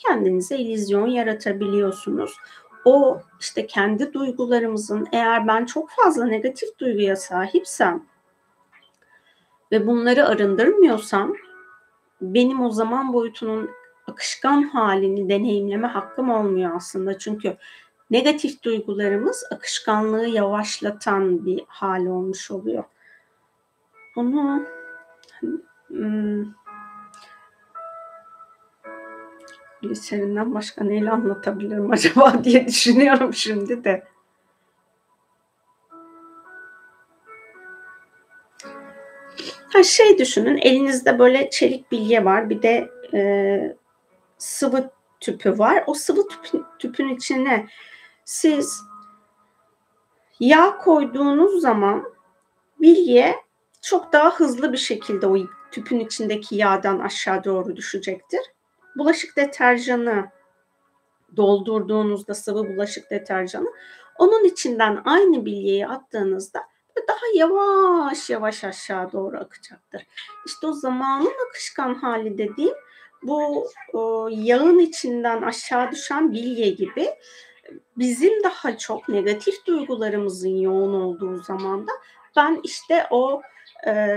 [0.07, 2.35] Kendinize illüzyon yaratabiliyorsunuz.
[2.85, 8.03] O işte kendi duygularımızın eğer ben çok fazla negatif duyguya sahipsem
[9.71, 11.33] ve bunları arındırmıyorsam
[12.21, 13.69] benim o zaman boyutunun
[14.07, 17.17] akışkan halini deneyimleme hakkım olmuyor aslında.
[17.17, 17.57] Çünkü
[18.11, 22.83] negatif duygularımız akışkanlığı yavaşlatan bir hal olmuş oluyor.
[24.15, 24.65] Bunu
[25.87, 26.45] hmm,
[29.81, 34.08] gliserinden başka neyle anlatabilirim acaba diye düşünüyorum şimdi de.
[39.79, 43.77] Ha şey düşünün elinizde böyle çelik bilye var bir de e,
[44.37, 44.89] sıvı
[45.19, 45.83] tüpü var.
[45.87, 47.67] O sıvı tüpün, tüpün içine
[48.25, 48.81] siz
[50.39, 52.13] yağ koyduğunuz zaman
[52.81, 53.35] bilye
[53.81, 55.37] çok daha hızlı bir şekilde o
[55.71, 58.41] tüpün içindeki yağdan aşağı doğru düşecektir.
[58.97, 60.29] Bulaşık deterjanı
[61.37, 63.69] doldurduğunuzda sıvı bulaşık deterjanı
[64.17, 66.59] onun içinden aynı bilyeyi attığınızda
[67.07, 70.07] daha yavaş yavaş aşağı doğru akacaktır.
[70.45, 72.75] İşte o zamanın akışkan hali dediğim
[73.23, 77.09] bu o, yağın içinden aşağı düşen bilye gibi
[77.97, 81.91] bizim daha çok negatif duygularımızın yoğun olduğu zamanda
[82.35, 83.41] ben işte o
[83.87, 84.15] e,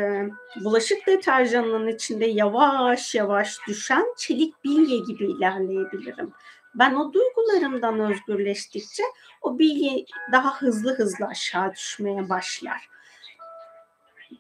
[0.65, 6.33] bulaşık deterjanının içinde yavaş yavaş düşen çelik bilye gibi ilerleyebilirim.
[6.75, 9.03] Ben o duygularımdan özgürleştikçe
[9.43, 12.93] o bilye daha hızlı hızlı aşağı düşmeye başlar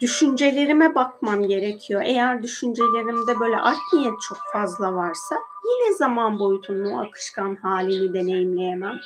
[0.00, 2.02] düşüncelerime bakmam gerekiyor.
[2.04, 9.00] Eğer düşüncelerimde böyle art niyet çok fazla varsa yine zaman boyutunun o akışkan halini deneyimleyemem.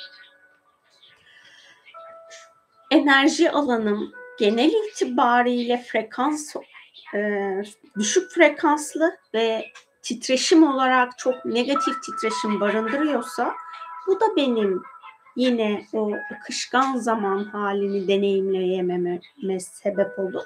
[2.91, 6.55] Enerji alanım genel itibariyle frekans
[7.15, 7.51] e,
[7.99, 9.65] düşük frekanslı ve
[10.07, 13.53] titreşim olarak çok negatif titreşim barındırıyorsa
[14.07, 14.81] bu da benim
[15.35, 19.19] yine o akışkan zaman halini deneyimleyememe
[19.59, 20.43] sebep olur.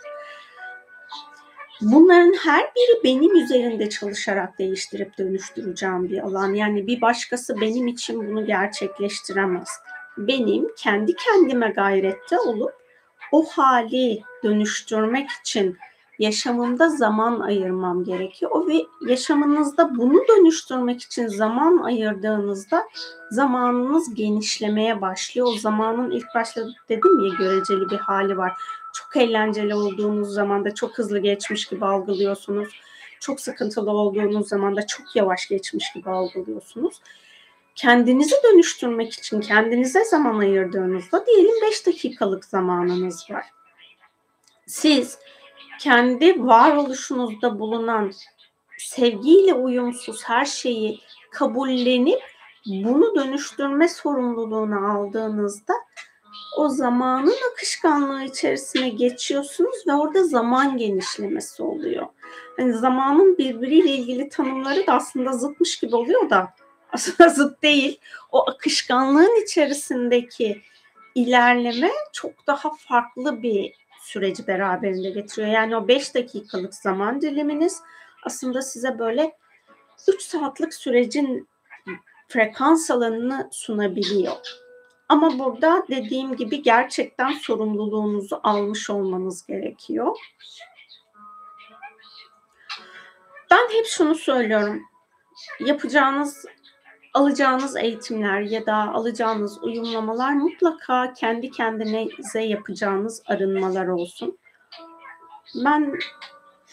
[1.82, 6.54] Bunların her biri benim üzerinde çalışarak değiştirip dönüştüreceğim bir alan.
[6.54, 9.70] Yani bir başkası benim için bunu gerçekleştiremez.
[10.18, 12.74] Benim kendi kendime gayrette olup
[13.32, 15.78] o hali dönüştürmek için
[16.22, 18.52] yaşamımda zaman ayırmam gerekiyor.
[18.52, 22.84] O ve yaşamınızda bunu dönüştürmek için zaman ayırdığınızda
[23.32, 25.48] zamanınız genişlemeye başlıyor.
[25.48, 28.54] O zamanın ilk başta dedim ya göreceli bir hali var.
[28.94, 32.82] Çok eğlenceli olduğunuz zaman da çok hızlı geçmiş gibi algılıyorsunuz.
[33.20, 37.02] Çok sıkıntılı olduğunuz zaman da çok yavaş geçmiş gibi algılıyorsunuz
[37.76, 43.46] kendinizi dönüştürmek için kendinize zaman ayırdığınızda diyelim 5 dakikalık zamanınız var.
[44.68, 45.18] Siz
[45.82, 48.12] kendi varoluşunuzda bulunan
[48.78, 51.00] sevgiyle uyumsuz her şeyi
[51.32, 52.22] kabullenip
[52.66, 55.74] bunu dönüştürme sorumluluğunu aldığınızda
[56.58, 62.08] o zamanın akışkanlığı içerisine geçiyorsunuz ve orada zaman genişlemesi oluyor.
[62.58, 66.54] Hani zamanın birbiriyle ilgili tanımları da aslında zıtmış gibi oluyor da
[66.92, 68.00] aslında zıt değil.
[68.32, 70.62] O akışkanlığın içerisindeki
[71.16, 73.81] ilerleme çok daha farklı bir
[74.12, 75.48] süreci beraberinde getiriyor.
[75.48, 77.82] Yani o 5 dakikalık zaman diliminiz
[78.24, 79.38] aslında size böyle
[80.08, 81.50] 3 saatlik sürecin
[82.28, 84.36] frekans alanını sunabiliyor.
[85.10, 90.18] Ama burada dediğim gibi gerçekten sorumluluğunuzu almış olmanız gerekiyor.
[93.52, 94.82] Ben hep şunu söylüyorum.
[95.60, 96.46] Yapacağınız
[97.14, 104.38] alacağınız eğitimler ya da alacağınız uyumlamalar mutlaka kendi kendinize yapacağınız arınmalar olsun.
[105.66, 106.00] Ben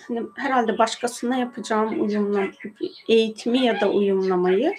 [0.09, 2.47] hani herhalde başkasına yapacağım uyumlama,
[3.09, 4.75] eğitimi ya da uyumlamayı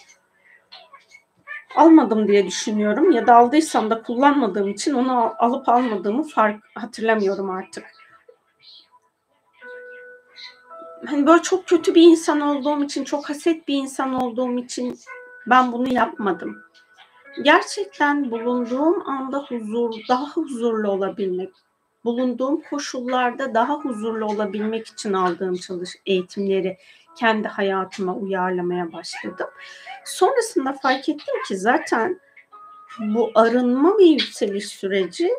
[1.75, 7.85] almadım diye düşünüyorum ya da aldıysam da kullanmadığım için onu alıp almadığımı fark hatırlamıyorum artık.
[11.05, 14.99] Hani böyle çok kötü bir insan olduğum için, çok haset bir insan olduğum için
[15.47, 16.63] ben bunu yapmadım.
[17.43, 21.49] Gerçekten bulunduğum anda huzur, daha huzurlu olabilmek,
[22.05, 26.77] bulunduğum koşullarda daha huzurlu olabilmek için aldığım çalış eğitimleri
[27.15, 29.47] kendi hayatıma uyarlamaya başladım.
[30.05, 32.19] Sonrasında fark ettim ki zaten
[32.99, 35.29] bu arınma ve yükseliş süreci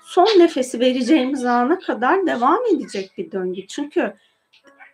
[0.00, 3.66] son nefesi vereceğimiz ana kadar devam edecek bir döngü.
[3.66, 4.14] Çünkü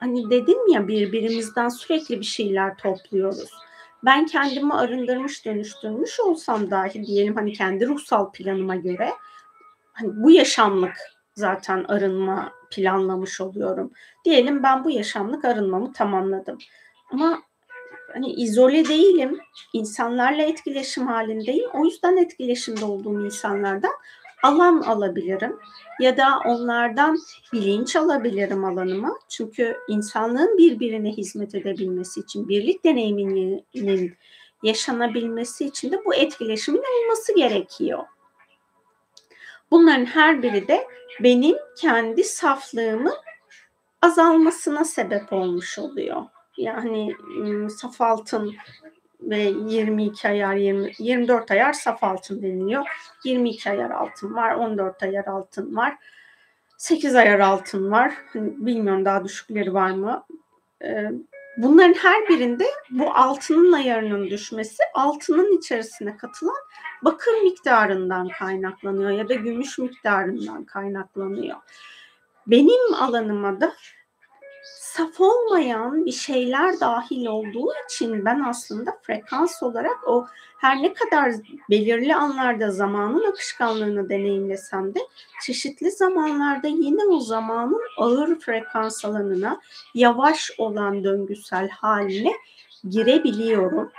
[0.01, 3.68] hani dedim ya birbirimizden sürekli bir şeyler topluyoruz
[4.05, 9.13] ben kendimi arındırmış dönüştürmüş olsam dahi diyelim hani kendi ruhsal planıma göre
[9.93, 10.97] hani bu yaşamlık
[11.35, 13.93] zaten arınma planlamış oluyorum.
[14.25, 16.59] Diyelim ben bu yaşamlık arınmamı tamamladım.
[17.13, 17.43] Ama
[18.13, 19.41] hani izole değilim.
[19.73, 21.71] İnsanlarla etkileşim halindeyim.
[21.75, 23.93] O yüzden etkileşimde olduğum insanlardan
[24.43, 25.59] alan alabilirim
[26.01, 27.19] ya da onlardan
[27.53, 29.19] bilinç alabilirim alanıma.
[29.29, 34.17] Çünkü insanlığın birbirine hizmet edebilmesi için, birlik deneyiminin
[34.63, 38.05] yaşanabilmesi için de bu etkileşimin olması gerekiyor.
[39.71, 40.87] Bunların her biri de
[41.21, 43.15] benim kendi saflığımın
[44.03, 46.23] azalmasına sebep olmuş oluyor.
[46.57, 47.15] Yani
[47.71, 48.55] saf altın
[49.31, 52.87] ve 22 ayar 20, 24 ayar saf altın deniliyor.
[53.25, 55.97] 22 ayar altın var, 14 ayar altın var.
[56.77, 58.15] 8 ayar altın var.
[58.33, 60.25] Hani bilmiyorum daha düşükleri var mı?
[60.85, 61.11] Ee,
[61.57, 66.57] bunların her birinde bu altının ayarının düşmesi altının içerisine katılan
[67.05, 71.57] bakır miktarından kaynaklanıyor ya da gümüş miktarından kaynaklanıyor.
[72.47, 73.75] Benim alanıma da
[74.99, 80.27] saf olmayan bir şeyler dahil olduğu için ben aslında frekans olarak o
[80.59, 81.33] her ne kadar
[81.71, 85.01] belirli anlarda zamanın akışkanlığını deneyimlesem de
[85.43, 89.61] çeşitli zamanlarda yine o zamanın ağır frekans alanına
[89.95, 92.33] yavaş olan döngüsel haline
[92.89, 93.91] girebiliyorum.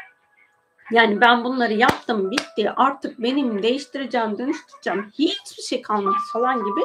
[0.91, 6.81] Yani ben bunları yaptım bitti artık benim değiştireceğim dönüştüreceğim hiçbir şey kalmadı falan gibi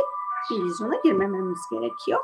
[0.51, 2.21] bir vizyona girmememiz gerekiyor.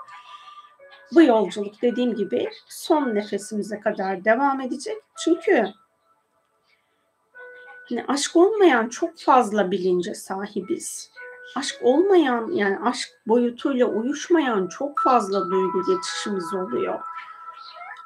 [1.15, 4.97] Bu yolculuk dediğim gibi son nefesimize kadar devam edecek.
[5.25, 5.67] Çünkü
[7.89, 11.11] hani aşk olmayan çok fazla bilince sahibiz.
[11.57, 17.01] Aşk olmayan yani aşk boyutuyla uyuşmayan çok fazla duygu geçişimiz oluyor.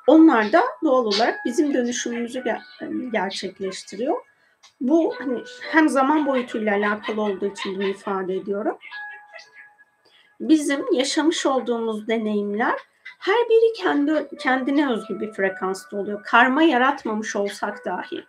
[0.07, 2.45] Onlar da doğal olarak bizim dönüşümümüzü
[3.13, 4.17] gerçekleştiriyor.
[4.81, 8.79] Bu hani hem zaman boyutuyla alakalı olduğu için bunu ifade ediyorum.
[10.41, 12.79] Bizim yaşamış olduğumuz deneyimler
[13.25, 16.23] her biri kendi kendine özgü bir frekansta oluyor.
[16.23, 18.25] Karma yaratmamış olsak dahi.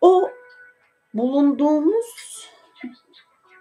[0.00, 0.30] O
[1.14, 2.06] bulunduğumuz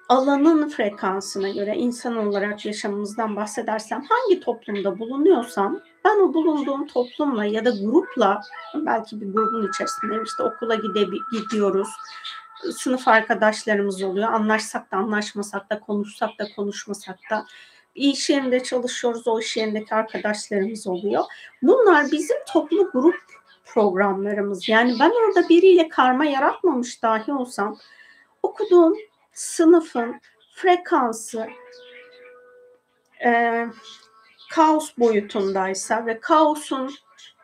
[0.10, 7.66] alanın frekansına göre insan olarak yaşamımızdan bahsedersem hangi toplumda bulunuyorsam ben o bulunduğum toplumla ya
[7.66, 8.42] da grupla
[8.76, 11.90] belki bir grubun içerisindeyim işte okula gide gidiyoruz
[12.72, 17.46] sınıf arkadaşlarımız oluyor anlaşsak da anlaşmasak da konuşsak da konuşmasak da
[17.98, 21.24] iş yerinde çalışıyoruz, o iş yerindeki arkadaşlarımız oluyor.
[21.62, 23.22] Bunlar bizim toplu grup
[23.66, 24.70] programlarımız.
[24.70, 27.78] Yani ben orada biriyle karma yaratmamış dahi olsam
[28.44, 28.98] okuduğum
[29.34, 30.22] sınıfın
[30.56, 31.48] frekansı
[33.26, 33.66] e,
[34.52, 36.92] kaos boyutundaysa ve kaosun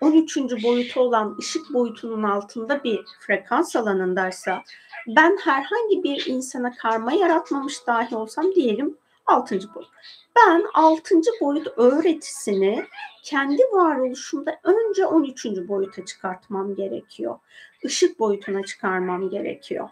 [0.01, 0.37] 13.
[0.37, 4.63] boyutu olan ışık boyutunun altında bir frekans alanındaysa
[5.07, 9.59] ben herhangi bir insana karma yaratmamış dahi olsam diyelim 6.
[9.75, 9.89] boyut.
[10.35, 11.15] Ben 6.
[11.41, 12.85] boyut öğretisini
[13.23, 15.45] kendi varoluşumda önce 13.
[15.45, 17.39] boyuta çıkartmam gerekiyor.
[17.83, 19.89] Işık boyutuna çıkarmam gerekiyor.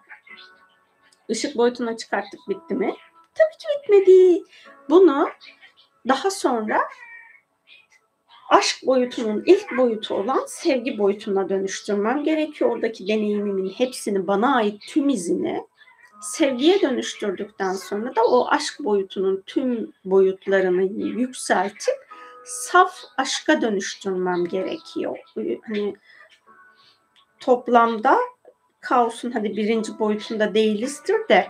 [1.29, 2.95] Işık boyutuna çıkarttık bitti mi?
[3.35, 4.43] Tabii ki bitmedi.
[4.89, 5.29] Bunu
[6.07, 6.81] daha sonra
[8.49, 12.71] aşk boyutunun ilk boyutu olan sevgi boyutuna dönüştürmem gerekiyor.
[12.71, 15.65] Oradaki deneyimimin hepsini bana ait tüm izini
[16.21, 20.83] sevgiye dönüştürdükten sonra da o aşk boyutunun tüm boyutlarını
[21.19, 21.95] yükseltip
[22.45, 25.17] saf aşka dönüştürmem gerekiyor.
[25.67, 25.95] Hani
[27.39, 28.17] toplamda
[28.79, 31.47] kaosun hadi birinci boyutunda değilizdir de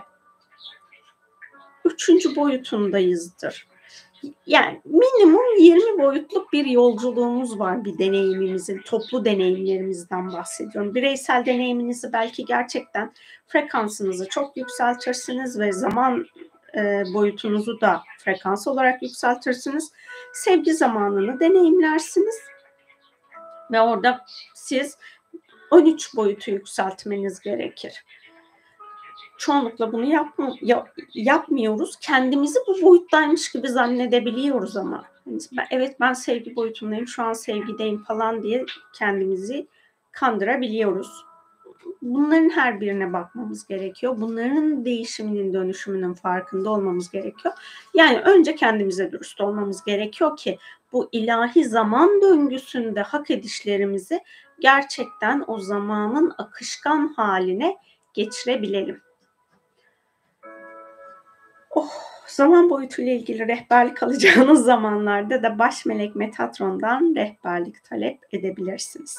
[1.84, 3.71] üçüncü boyutundayızdır
[4.46, 10.94] yani minimum 20 boyutluk bir yolculuğumuz var bir deneyimimizin, toplu deneyimlerimizden bahsediyorum.
[10.94, 13.12] Bireysel deneyiminizi belki gerçekten
[13.46, 16.26] frekansınızı çok yükseltirsiniz ve zaman
[16.76, 19.92] e, boyutunuzu da frekans olarak yükseltirsiniz.
[20.32, 22.36] Sevgi zamanını deneyimlersiniz
[23.72, 24.98] ve orada siz
[25.70, 28.04] 13 boyutu yükseltmeniz gerekir
[29.42, 30.54] çoğunlukla bunu yapma,
[31.14, 31.96] yapmıyoruz.
[32.00, 35.04] Kendimizi bu boyuttaymış gibi zannedebiliyoruz ama.
[35.26, 39.66] Ben, evet ben sevgi boyutundayım, şu an sevgideyim falan diye kendimizi
[40.12, 41.24] kandırabiliyoruz.
[42.02, 44.14] Bunların her birine bakmamız gerekiyor.
[44.16, 47.54] Bunların değişiminin, dönüşümünün farkında olmamız gerekiyor.
[47.94, 50.58] Yani önce kendimize dürüst olmamız gerekiyor ki
[50.92, 54.20] bu ilahi zaman döngüsünde hak edişlerimizi
[54.60, 57.76] gerçekten o zamanın akışkan haline
[58.14, 59.00] geçirebilelim.
[61.74, 61.90] Oh,
[62.26, 69.18] zaman boyutuyla ilgili rehberlik alacağınız zamanlarda da baş melek Metatron'dan rehberlik talep edebilirsiniz.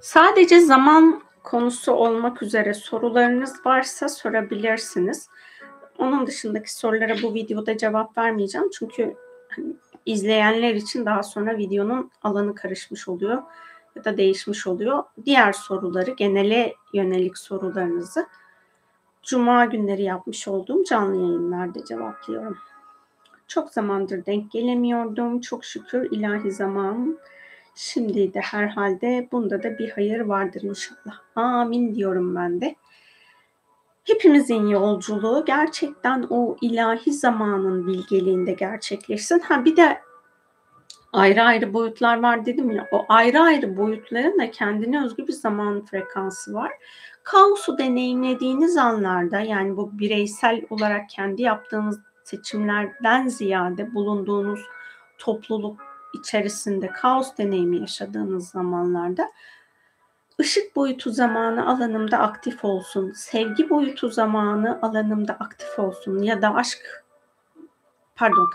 [0.00, 5.28] Sadece zaman konusu olmak üzere sorularınız varsa sorabilirsiniz.
[5.98, 8.70] Onun dışındaki sorulara bu videoda cevap vermeyeceğim.
[8.70, 9.16] Çünkü
[9.48, 9.76] hani,
[10.06, 13.42] izleyenler için daha sonra videonun alanı karışmış oluyor
[13.96, 15.04] ya da değişmiş oluyor.
[15.24, 18.26] Diğer soruları, genele yönelik sorularınızı
[19.28, 22.58] Cuma günleri yapmış olduğum canlı yayınlarda cevaplıyorum.
[23.48, 25.40] Çok zamandır denk gelemiyordum.
[25.40, 27.18] Çok şükür ilahi zaman
[27.74, 31.20] şimdi de herhalde bunda da bir hayır vardır inşallah.
[31.36, 32.74] Amin diyorum ben de.
[34.04, 39.38] Hepimizin yolculuğu gerçekten o ilahi zamanın bilgeliğinde gerçekleşsin.
[39.38, 40.00] Ha bir de
[41.12, 42.88] ayrı ayrı boyutlar var dedim ya.
[42.92, 46.72] O ayrı ayrı boyutların da kendine özgü bir zaman frekansı var.
[47.22, 54.60] Kaosu deneyimlediğiniz anlarda yani bu bireysel olarak kendi yaptığınız seçimlerden ziyade bulunduğunuz
[55.18, 55.80] topluluk
[56.14, 59.28] içerisinde kaos deneyimi yaşadığınız zamanlarda
[60.40, 67.04] ışık boyutu zamanı alanımda aktif olsun, sevgi boyutu zamanı alanımda aktif olsun ya da aşk
[68.16, 68.48] pardon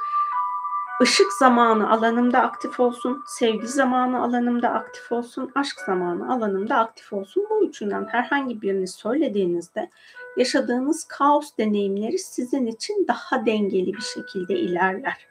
[1.02, 7.48] Işık zamanı alanımda aktif olsun, sevgi zamanı alanımda aktif olsun, aşk zamanı alanımda aktif olsun.
[7.50, 9.90] Bu üçünden herhangi birini söylediğinizde
[10.38, 15.28] yaşadığınız kaos deneyimleri sizin için daha dengeli bir şekilde ilerler.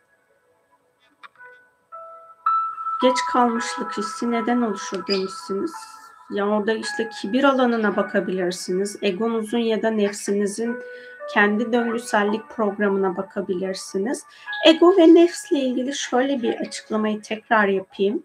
[3.02, 5.72] Geç kalmışlık hissi neden oluşur demişsiniz.
[6.30, 8.98] Ya orada işte kibir alanına bakabilirsiniz.
[9.02, 10.76] Egonuzun ya da nefsinizin
[11.30, 14.24] kendi döngüsellik programına bakabilirsiniz.
[14.66, 18.22] Ego ve nefsle ilgili şöyle bir açıklamayı tekrar yapayım.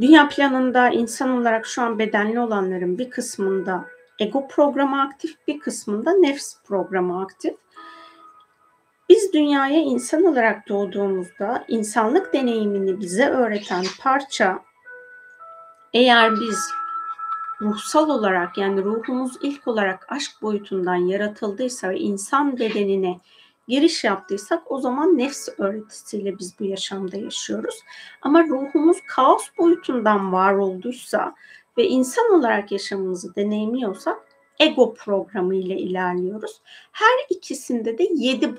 [0.00, 3.84] Dünya planında insan olarak şu an bedenli olanların bir kısmında
[4.18, 7.54] ego programı aktif, bir kısmında nefs programı aktif.
[9.08, 14.58] Biz dünyaya insan olarak doğduğumuzda insanlık deneyimini bize öğreten parça
[15.92, 16.70] eğer biz
[17.60, 23.20] ruhsal olarak yani ruhumuz ilk olarak aşk boyutundan yaratıldıysa ve insan bedenine
[23.68, 27.80] giriş yaptıysak o zaman nefs öğretisiyle biz bu yaşamda yaşıyoruz.
[28.22, 31.34] Ama ruhumuz kaos boyutundan var olduysa
[31.78, 34.18] ve insan olarak yaşamımızı deneyimliyorsak
[34.60, 36.60] ego programı ile ilerliyoruz.
[36.92, 38.54] Her ikisinde de yedi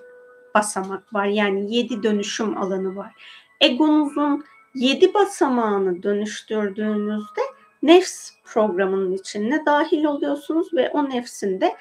[0.56, 3.14] basamak var yani yedi dönüşüm alanı var.
[3.62, 7.42] Egonuzun yedi basamağını dönüştürdüğünüzde
[7.88, 11.76] nefs programının içine dahil oluyorsunuz ve o nefsinde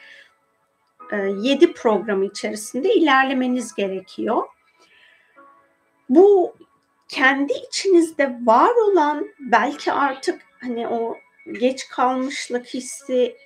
[1.12, 4.42] e, yedi programı içerisinde ilerlemeniz gerekiyor.
[6.08, 6.54] Bu
[7.08, 11.16] kendi içinizde var olan belki artık hani o
[11.52, 13.36] geç kalmışlık hissi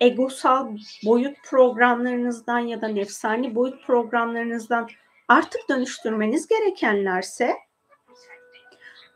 [0.00, 4.88] egosal boyut programlarınızdan ya da nefsani boyut programlarınızdan
[5.28, 7.56] artık dönüştürmeniz gerekenlerse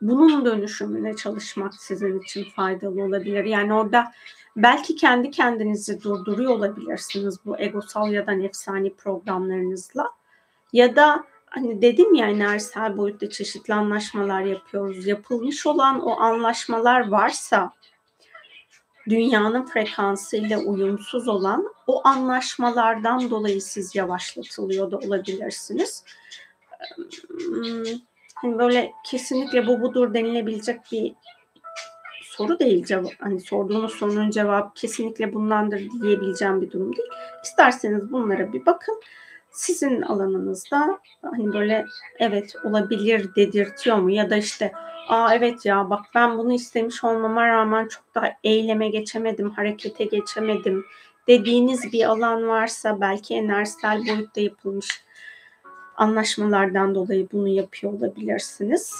[0.08, 3.44] bunun dönüşümüne çalışmak sizin için faydalı olabilir.
[3.44, 4.12] Yani orada
[4.56, 10.10] belki kendi kendinizi durduruyor olabilirsiniz bu egosal ya da nefsani programlarınızla.
[10.72, 15.06] Ya da hani dedim ya enerjisel boyutta çeşitli anlaşmalar yapıyoruz.
[15.06, 17.72] Yapılmış olan o anlaşmalar varsa
[19.08, 26.04] dünyanın frekansıyla uyumsuz olan o anlaşmalardan dolayı siz yavaşlatılıyor da olabilirsiniz.
[28.44, 31.14] Hani böyle kesinlikle bu budur denilebilecek bir
[32.22, 33.12] soru değil cevap.
[33.20, 37.08] Hani sorduğunuz sorunun cevabı kesinlikle bundandır diyebileceğim bir durum değil.
[37.44, 39.00] İsterseniz bunlara bir bakın.
[39.50, 41.84] Sizin alanınızda hani böyle
[42.18, 44.72] evet olabilir dedirtiyor mu ya da işte
[45.08, 50.84] aa evet ya bak ben bunu istemiş olmama rağmen çok da eyleme geçemedim, harekete geçemedim
[51.28, 55.04] dediğiniz bir alan varsa belki enerjisel boyutta yapılmış
[55.96, 58.94] anlaşmalardan dolayı bunu yapıyor olabilirsiniz.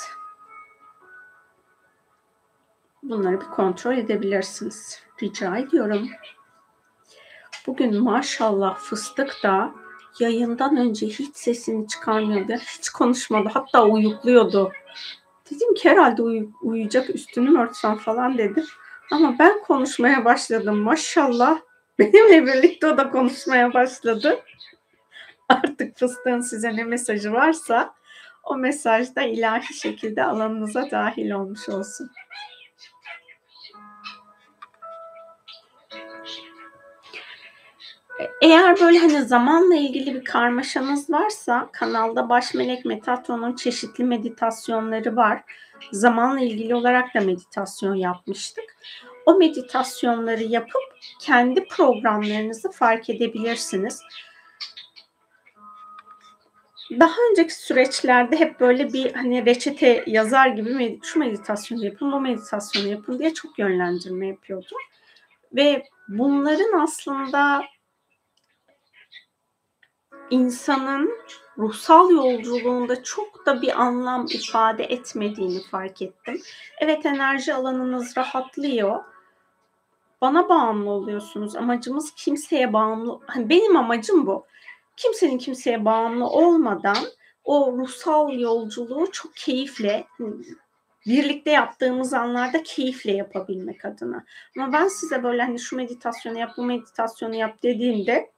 [3.03, 5.03] Bunları bir kontrol edebilirsiniz.
[5.23, 6.09] Rica ediyorum.
[7.67, 9.75] Bugün maşallah fıstık da
[10.21, 12.53] yayından önce hiç sesini çıkarmıyordu.
[12.53, 13.49] Hiç konuşmadı.
[13.53, 14.73] Hatta uyukluyordu.
[15.51, 18.65] Dedim ki herhalde uy- uyuyacak üstünü mü örtsem falan dedim.
[19.13, 21.59] Ama ben konuşmaya başladım maşallah.
[21.99, 24.41] Benimle birlikte o da konuşmaya başladı.
[25.49, 27.95] Artık fıstığın size ne mesajı varsa
[28.43, 32.11] o mesaj da ilahi şekilde alanınıza dahil olmuş olsun.
[38.43, 45.43] Eğer böyle hani zamanla ilgili bir karmaşanız varsa kanalda Baş Melek Metatron'un çeşitli meditasyonları var.
[45.93, 48.77] Zamanla ilgili olarak da meditasyon yapmıştık.
[49.27, 50.83] O meditasyonları yapıp
[51.21, 54.01] kendi programlarınızı fark edebilirsiniz.
[56.91, 62.89] Daha önceki süreçlerde hep böyle bir hani reçete yazar gibi şu meditasyonu yapın, bu meditasyonu
[62.89, 64.79] yapın diye çok yönlendirme yapıyordum.
[65.53, 67.65] Ve bunların aslında
[70.31, 71.11] insanın
[71.59, 76.41] ruhsal yolculuğunda çok da bir anlam ifade etmediğini fark ettim.
[76.81, 79.05] Evet enerji alanınız rahatlıyor.
[80.21, 81.57] Bana bağımlı oluyorsunuz.
[81.57, 83.21] Amacımız kimseye bağımlı.
[83.27, 84.47] Hani benim amacım bu.
[84.97, 87.07] Kimsenin kimseye bağımlı olmadan
[87.45, 90.07] o ruhsal yolculuğu çok keyifle
[91.07, 94.25] birlikte yaptığımız anlarda keyifle yapabilmek adına.
[94.59, 98.31] Ama ben size böyle hani şu meditasyonu yap, bu meditasyonu yap dediğimde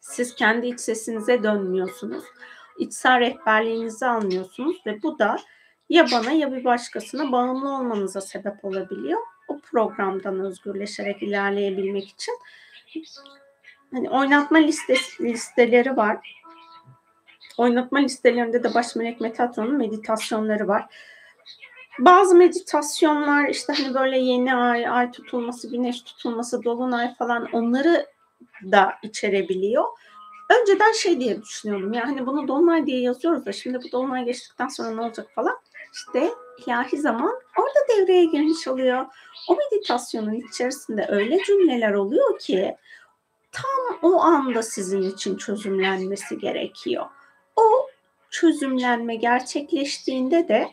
[0.00, 2.24] siz kendi iç sesinize dönmüyorsunuz.
[2.78, 5.36] İçsel rehberliğinizi almıyorsunuz ve bu da
[5.88, 9.20] ya bana ya bir başkasına bağımlı olmanıza sebep olabiliyor.
[9.48, 12.34] O programdan özgürleşerek ilerleyebilmek için
[13.94, 16.40] hani oynatma listesi, listeleri var.
[17.58, 20.86] Oynatma listelerinde de Baş Melek Metatron'un meditasyonları var.
[21.98, 28.06] Bazı meditasyonlar işte hani böyle yeni ay, ay tutulması, güneş tutulması, dolunay falan onları
[28.62, 29.84] da içerebiliyor.
[30.60, 34.68] Önceden şey diye düşünüyordum ya hani bunu dolunay diye yazıyoruz da şimdi bu dolunay geçtikten
[34.68, 35.56] sonra ne olacak falan.
[35.92, 36.30] İşte
[36.66, 39.06] ilahi zaman orada devreye girmiş oluyor.
[39.48, 42.76] O meditasyonun içerisinde öyle cümleler oluyor ki
[43.54, 47.06] tam o anda sizin için çözümlenmesi gerekiyor.
[47.56, 47.88] O
[48.30, 50.70] çözümlenme gerçekleştiğinde de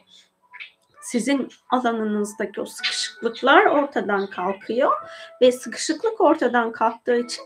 [1.02, 4.92] sizin alanınızdaki o sıkışıklıklar ortadan kalkıyor
[5.42, 7.44] ve sıkışıklık ortadan kalktığı için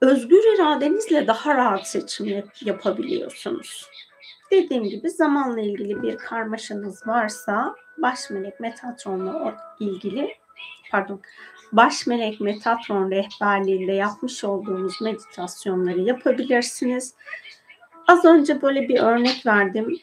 [0.00, 3.90] özgür iradenizle daha rahat seçim yapabiliyorsunuz.
[4.50, 10.34] Dediğim gibi zamanla ilgili bir karmaşanız varsa baş melek Metatron'la ilgili
[10.90, 11.20] pardon
[11.72, 17.14] baş melek Metatron rehberliğinde yapmış olduğumuz meditasyonları yapabilirsiniz.
[18.06, 19.98] Az önce böyle bir örnek verdim.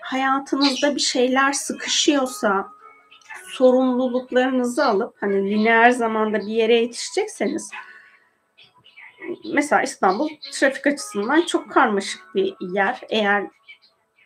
[0.00, 2.68] Hayatınızda bir şeyler sıkışıyorsa
[3.46, 7.70] sorumluluklarınızı alıp hani lineer zamanda bir yere yetişecekseniz
[9.44, 13.00] mesela İstanbul trafik açısından çok karmaşık bir yer.
[13.10, 13.46] Eğer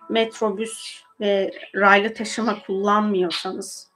[0.09, 3.91] metrobüs ve raylı taşıma kullanmıyorsanız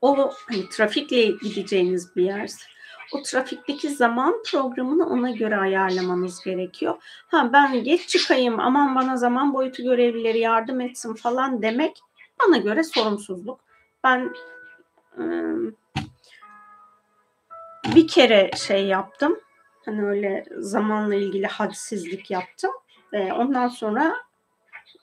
[0.00, 2.50] o hani trafikle gideceğiniz bir yer.
[3.12, 6.94] o trafikteki zaman programını ona göre ayarlamanız gerekiyor.
[7.28, 12.00] Ha ben geç çıkayım aman bana zaman boyutu görevlileri yardım etsin falan demek
[12.42, 13.60] bana göre sorumsuzluk.
[14.04, 14.34] Ben
[15.18, 15.72] ıı,
[17.94, 19.40] bir kere şey yaptım.
[19.84, 22.70] Hani öyle zamanla ilgili hadsizlik yaptım.
[23.12, 24.16] Ve ondan sonra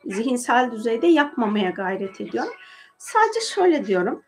[0.05, 2.53] zihinsel düzeyde yapmamaya gayret ediyorum.
[2.97, 4.23] Sadece şöyle diyorum.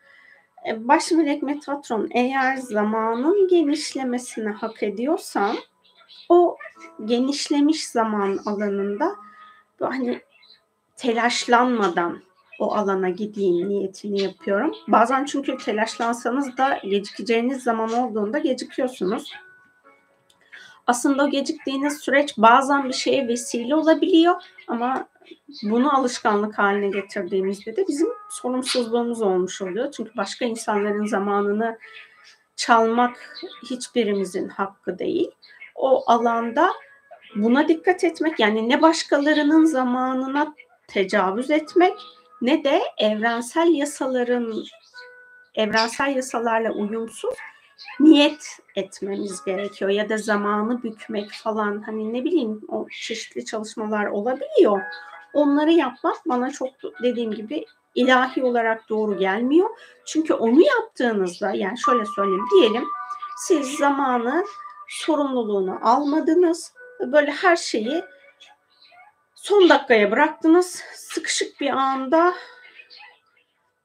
[0.66, 5.56] E, baş melek Metatron eğer zamanın genişlemesini hak ediyorsan
[6.28, 6.56] o
[7.04, 9.16] genişlemiş zaman alanında
[9.80, 10.20] hani
[10.96, 12.22] telaşlanmadan
[12.58, 14.74] o alana gideyim niyetini yapıyorum.
[14.88, 19.32] Bazen çünkü telaşlansanız da gecikeceğiniz zaman olduğunda gecikiyorsunuz.
[20.86, 25.08] Aslında o geciktiğiniz süreç bazen bir şeye vesile olabiliyor ama
[25.62, 29.92] bunu alışkanlık haline getirdiğimizde de bizim sorumsuzluğumuz olmuş oluyor.
[29.92, 31.78] Çünkü başka insanların zamanını
[32.56, 33.36] çalmak
[33.70, 35.30] hiçbirimizin hakkı değil.
[35.74, 36.72] O alanda
[37.34, 40.54] buna dikkat etmek yani ne başkalarının zamanına
[40.86, 41.94] tecavüz etmek
[42.42, 44.64] ne de evrensel yasaların
[45.54, 47.34] evrensel yasalarla uyumsuz
[48.00, 54.80] niyet etmemiz gerekiyor ya da zamanı bükmek falan hani ne bileyim o çeşitli çalışmalar olabiliyor.
[55.36, 56.68] Onları yapmak bana çok
[57.02, 59.70] dediğim gibi ilahi olarak doğru gelmiyor.
[60.04, 62.84] Çünkü onu yaptığınızda yani şöyle söyleyeyim diyelim
[63.36, 64.44] siz zamanı
[64.88, 66.72] sorumluluğunu almadınız.
[67.00, 68.04] Böyle her şeyi
[69.34, 70.82] son dakikaya bıraktınız.
[70.94, 72.34] Sıkışık bir anda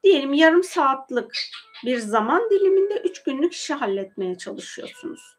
[0.03, 1.51] diyelim yarım saatlik
[1.85, 5.37] bir zaman diliminde üç günlük işi halletmeye çalışıyorsunuz.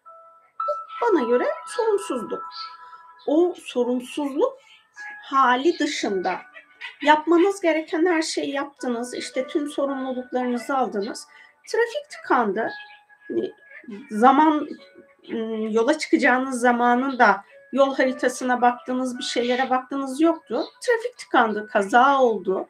[1.02, 2.42] Bana göre sorumsuzluk.
[3.26, 4.58] O sorumsuzluk
[5.32, 6.40] hali dışında
[7.02, 9.14] yapmanız gereken her şeyi yaptınız.
[9.14, 11.26] İşte tüm sorumluluklarınızı aldınız.
[11.68, 12.70] Trafik tıkandı.
[13.28, 13.52] Hani
[14.10, 14.68] zaman
[15.30, 20.64] ıı, yola çıkacağınız zamanın da yol haritasına baktığınız bir şeylere baktığınız yoktu.
[20.80, 22.68] Trafik tıkandı, kaza oldu.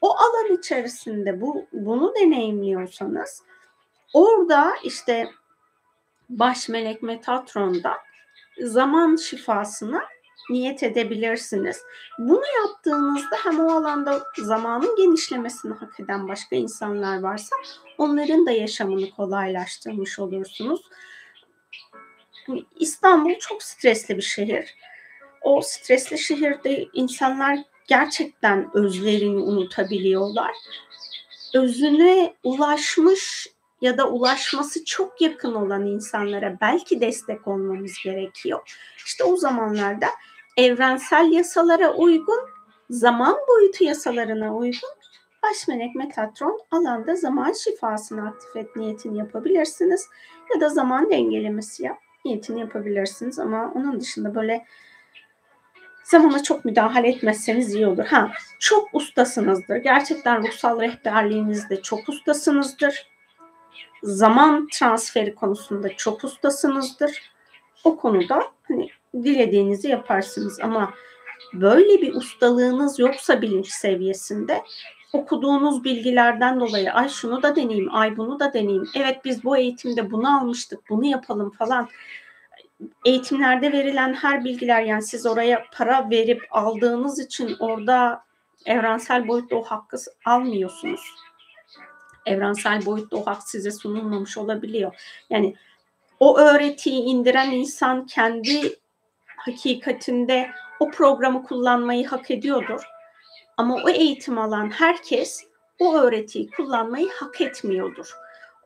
[0.00, 3.42] O alan içerisinde bu bunu deneyimliyorsanız
[4.12, 5.30] orada işte
[6.28, 7.98] baş melek Metatron'da
[8.60, 10.02] zaman şifasına
[10.50, 11.82] niyet edebilirsiniz.
[12.18, 17.56] Bunu yaptığınızda hem o alanda zamanın genişlemesini hak eden başka insanlar varsa
[17.98, 20.80] onların da yaşamını kolaylaştırmış olursunuz.
[22.78, 24.74] İstanbul çok stresli bir şehir.
[25.42, 30.50] O stresli şehirde insanlar gerçekten özlerini unutabiliyorlar.
[31.54, 33.46] Özüne ulaşmış
[33.80, 38.78] ya da ulaşması çok yakın olan insanlara belki destek olmamız gerekiyor.
[39.06, 40.06] İşte o zamanlarda
[40.56, 42.40] evrensel yasalara uygun,
[42.90, 44.90] zaman boyutu yasalarına uygun
[45.42, 50.08] baş melek Metatron alanda zaman şifasını aktif et niyetini yapabilirsiniz.
[50.54, 53.38] Ya da zaman dengelemesi yap niyetini yapabilirsiniz.
[53.38, 54.64] Ama onun dışında böyle
[56.04, 58.04] zamana çok müdahale etmezseniz iyi olur.
[58.04, 59.76] Ha, çok ustasınızdır.
[59.76, 63.12] Gerçekten ruhsal rehberliğinizde çok ustasınızdır.
[64.02, 67.32] Zaman transferi konusunda çok ustasınızdır.
[67.84, 70.94] O konuda hani dilediğinizi yaparsınız ama
[71.54, 74.62] böyle bir ustalığınız yoksa bilinç seviyesinde
[75.12, 78.88] okuduğunuz bilgilerden dolayı ay şunu da deneyeyim, ay bunu da deneyeyim.
[78.96, 81.88] Evet biz bu eğitimde bunu almıştık, bunu yapalım falan.
[83.04, 88.24] Eğitimlerde verilen her bilgiler yani siz oraya para verip aldığınız için orada
[88.66, 91.00] evrensel boyutta o hakkı almıyorsunuz.
[92.26, 94.94] Evrensel boyutta o hak size sunulmamış olabiliyor.
[95.30, 95.54] Yani
[96.20, 98.81] o öğretiyi indiren insan kendi
[99.44, 102.82] hakikatinde o programı kullanmayı hak ediyordur.
[103.56, 105.44] Ama o eğitim alan herkes
[105.78, 108.12] o öğretiyi kullanmayı hak etmiyordur.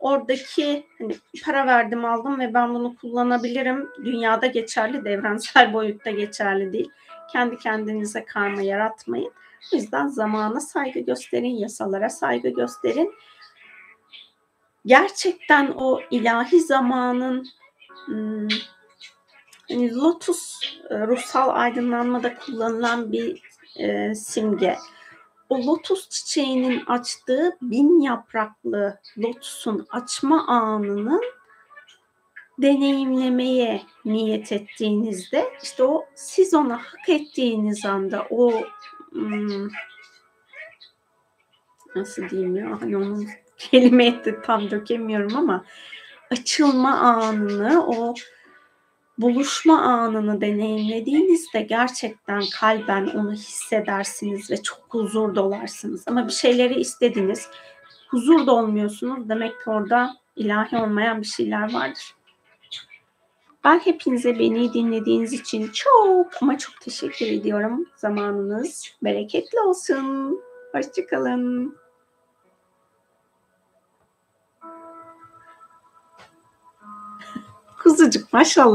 [0.00, 3.90] Oradaki hani para verdim aldım ve ben bunu kullanabilirim.
[4.04, 6.90] Dünyada geçerli, devrensel boyutta geçerli değil.
[7.32, 9.32] Kendi kendinize karma yaratmayın.
[9.72, 13.14] O yüzden zamana saygı gösterin, yasalara saygı gösterin.
[14.86, 17.46] Gerçekten o ilahi zamanın
[18.06, 18.48] hmm,
[19.68, 20.60] hani lotus
[20.90, 23.42] e, ruhsal aydınlanmada kullanılan bir
[23.76, 24.76] e, simge.
[25.48, 31.22] O lotus çiçeğinin açtığı bin yapraklı lotusun açma anının
[32.58, 38.52] deneyimlemeye niyet ettiğinizde işte o siz ona hak ettiğiniz anda o
[39.12, 39.68] hmm,
[41.96, 45.64] nasıl diyeyim ya hani onun kelime tam dökemiyorum ama
[46.30, 48.14] açılma anını o
[49.18, 56.04] buluşma anını deneyimlediğinizde gerçekten kalben onu hissedersiniz ve çok huzur dolarsınız.
[56.06, 57.48] Ama bir şeyleri istediniz,
[58.08, 59.28] huzur dolmuyorsunuz.
[59.28, 62.16] Demek ki orada ilahi olmayan bir şeyler vardır.
[63.64, 67.86] Ben hepinize beni dinlediğiniz için çok ama çok teşekkür ediyorum.
[67.96, 70.40] Zamanınız bereketli olsun.
[70.72, 71.76] Hoşçakalın.
[77.82, 78.74] Kuzucuk maşallah.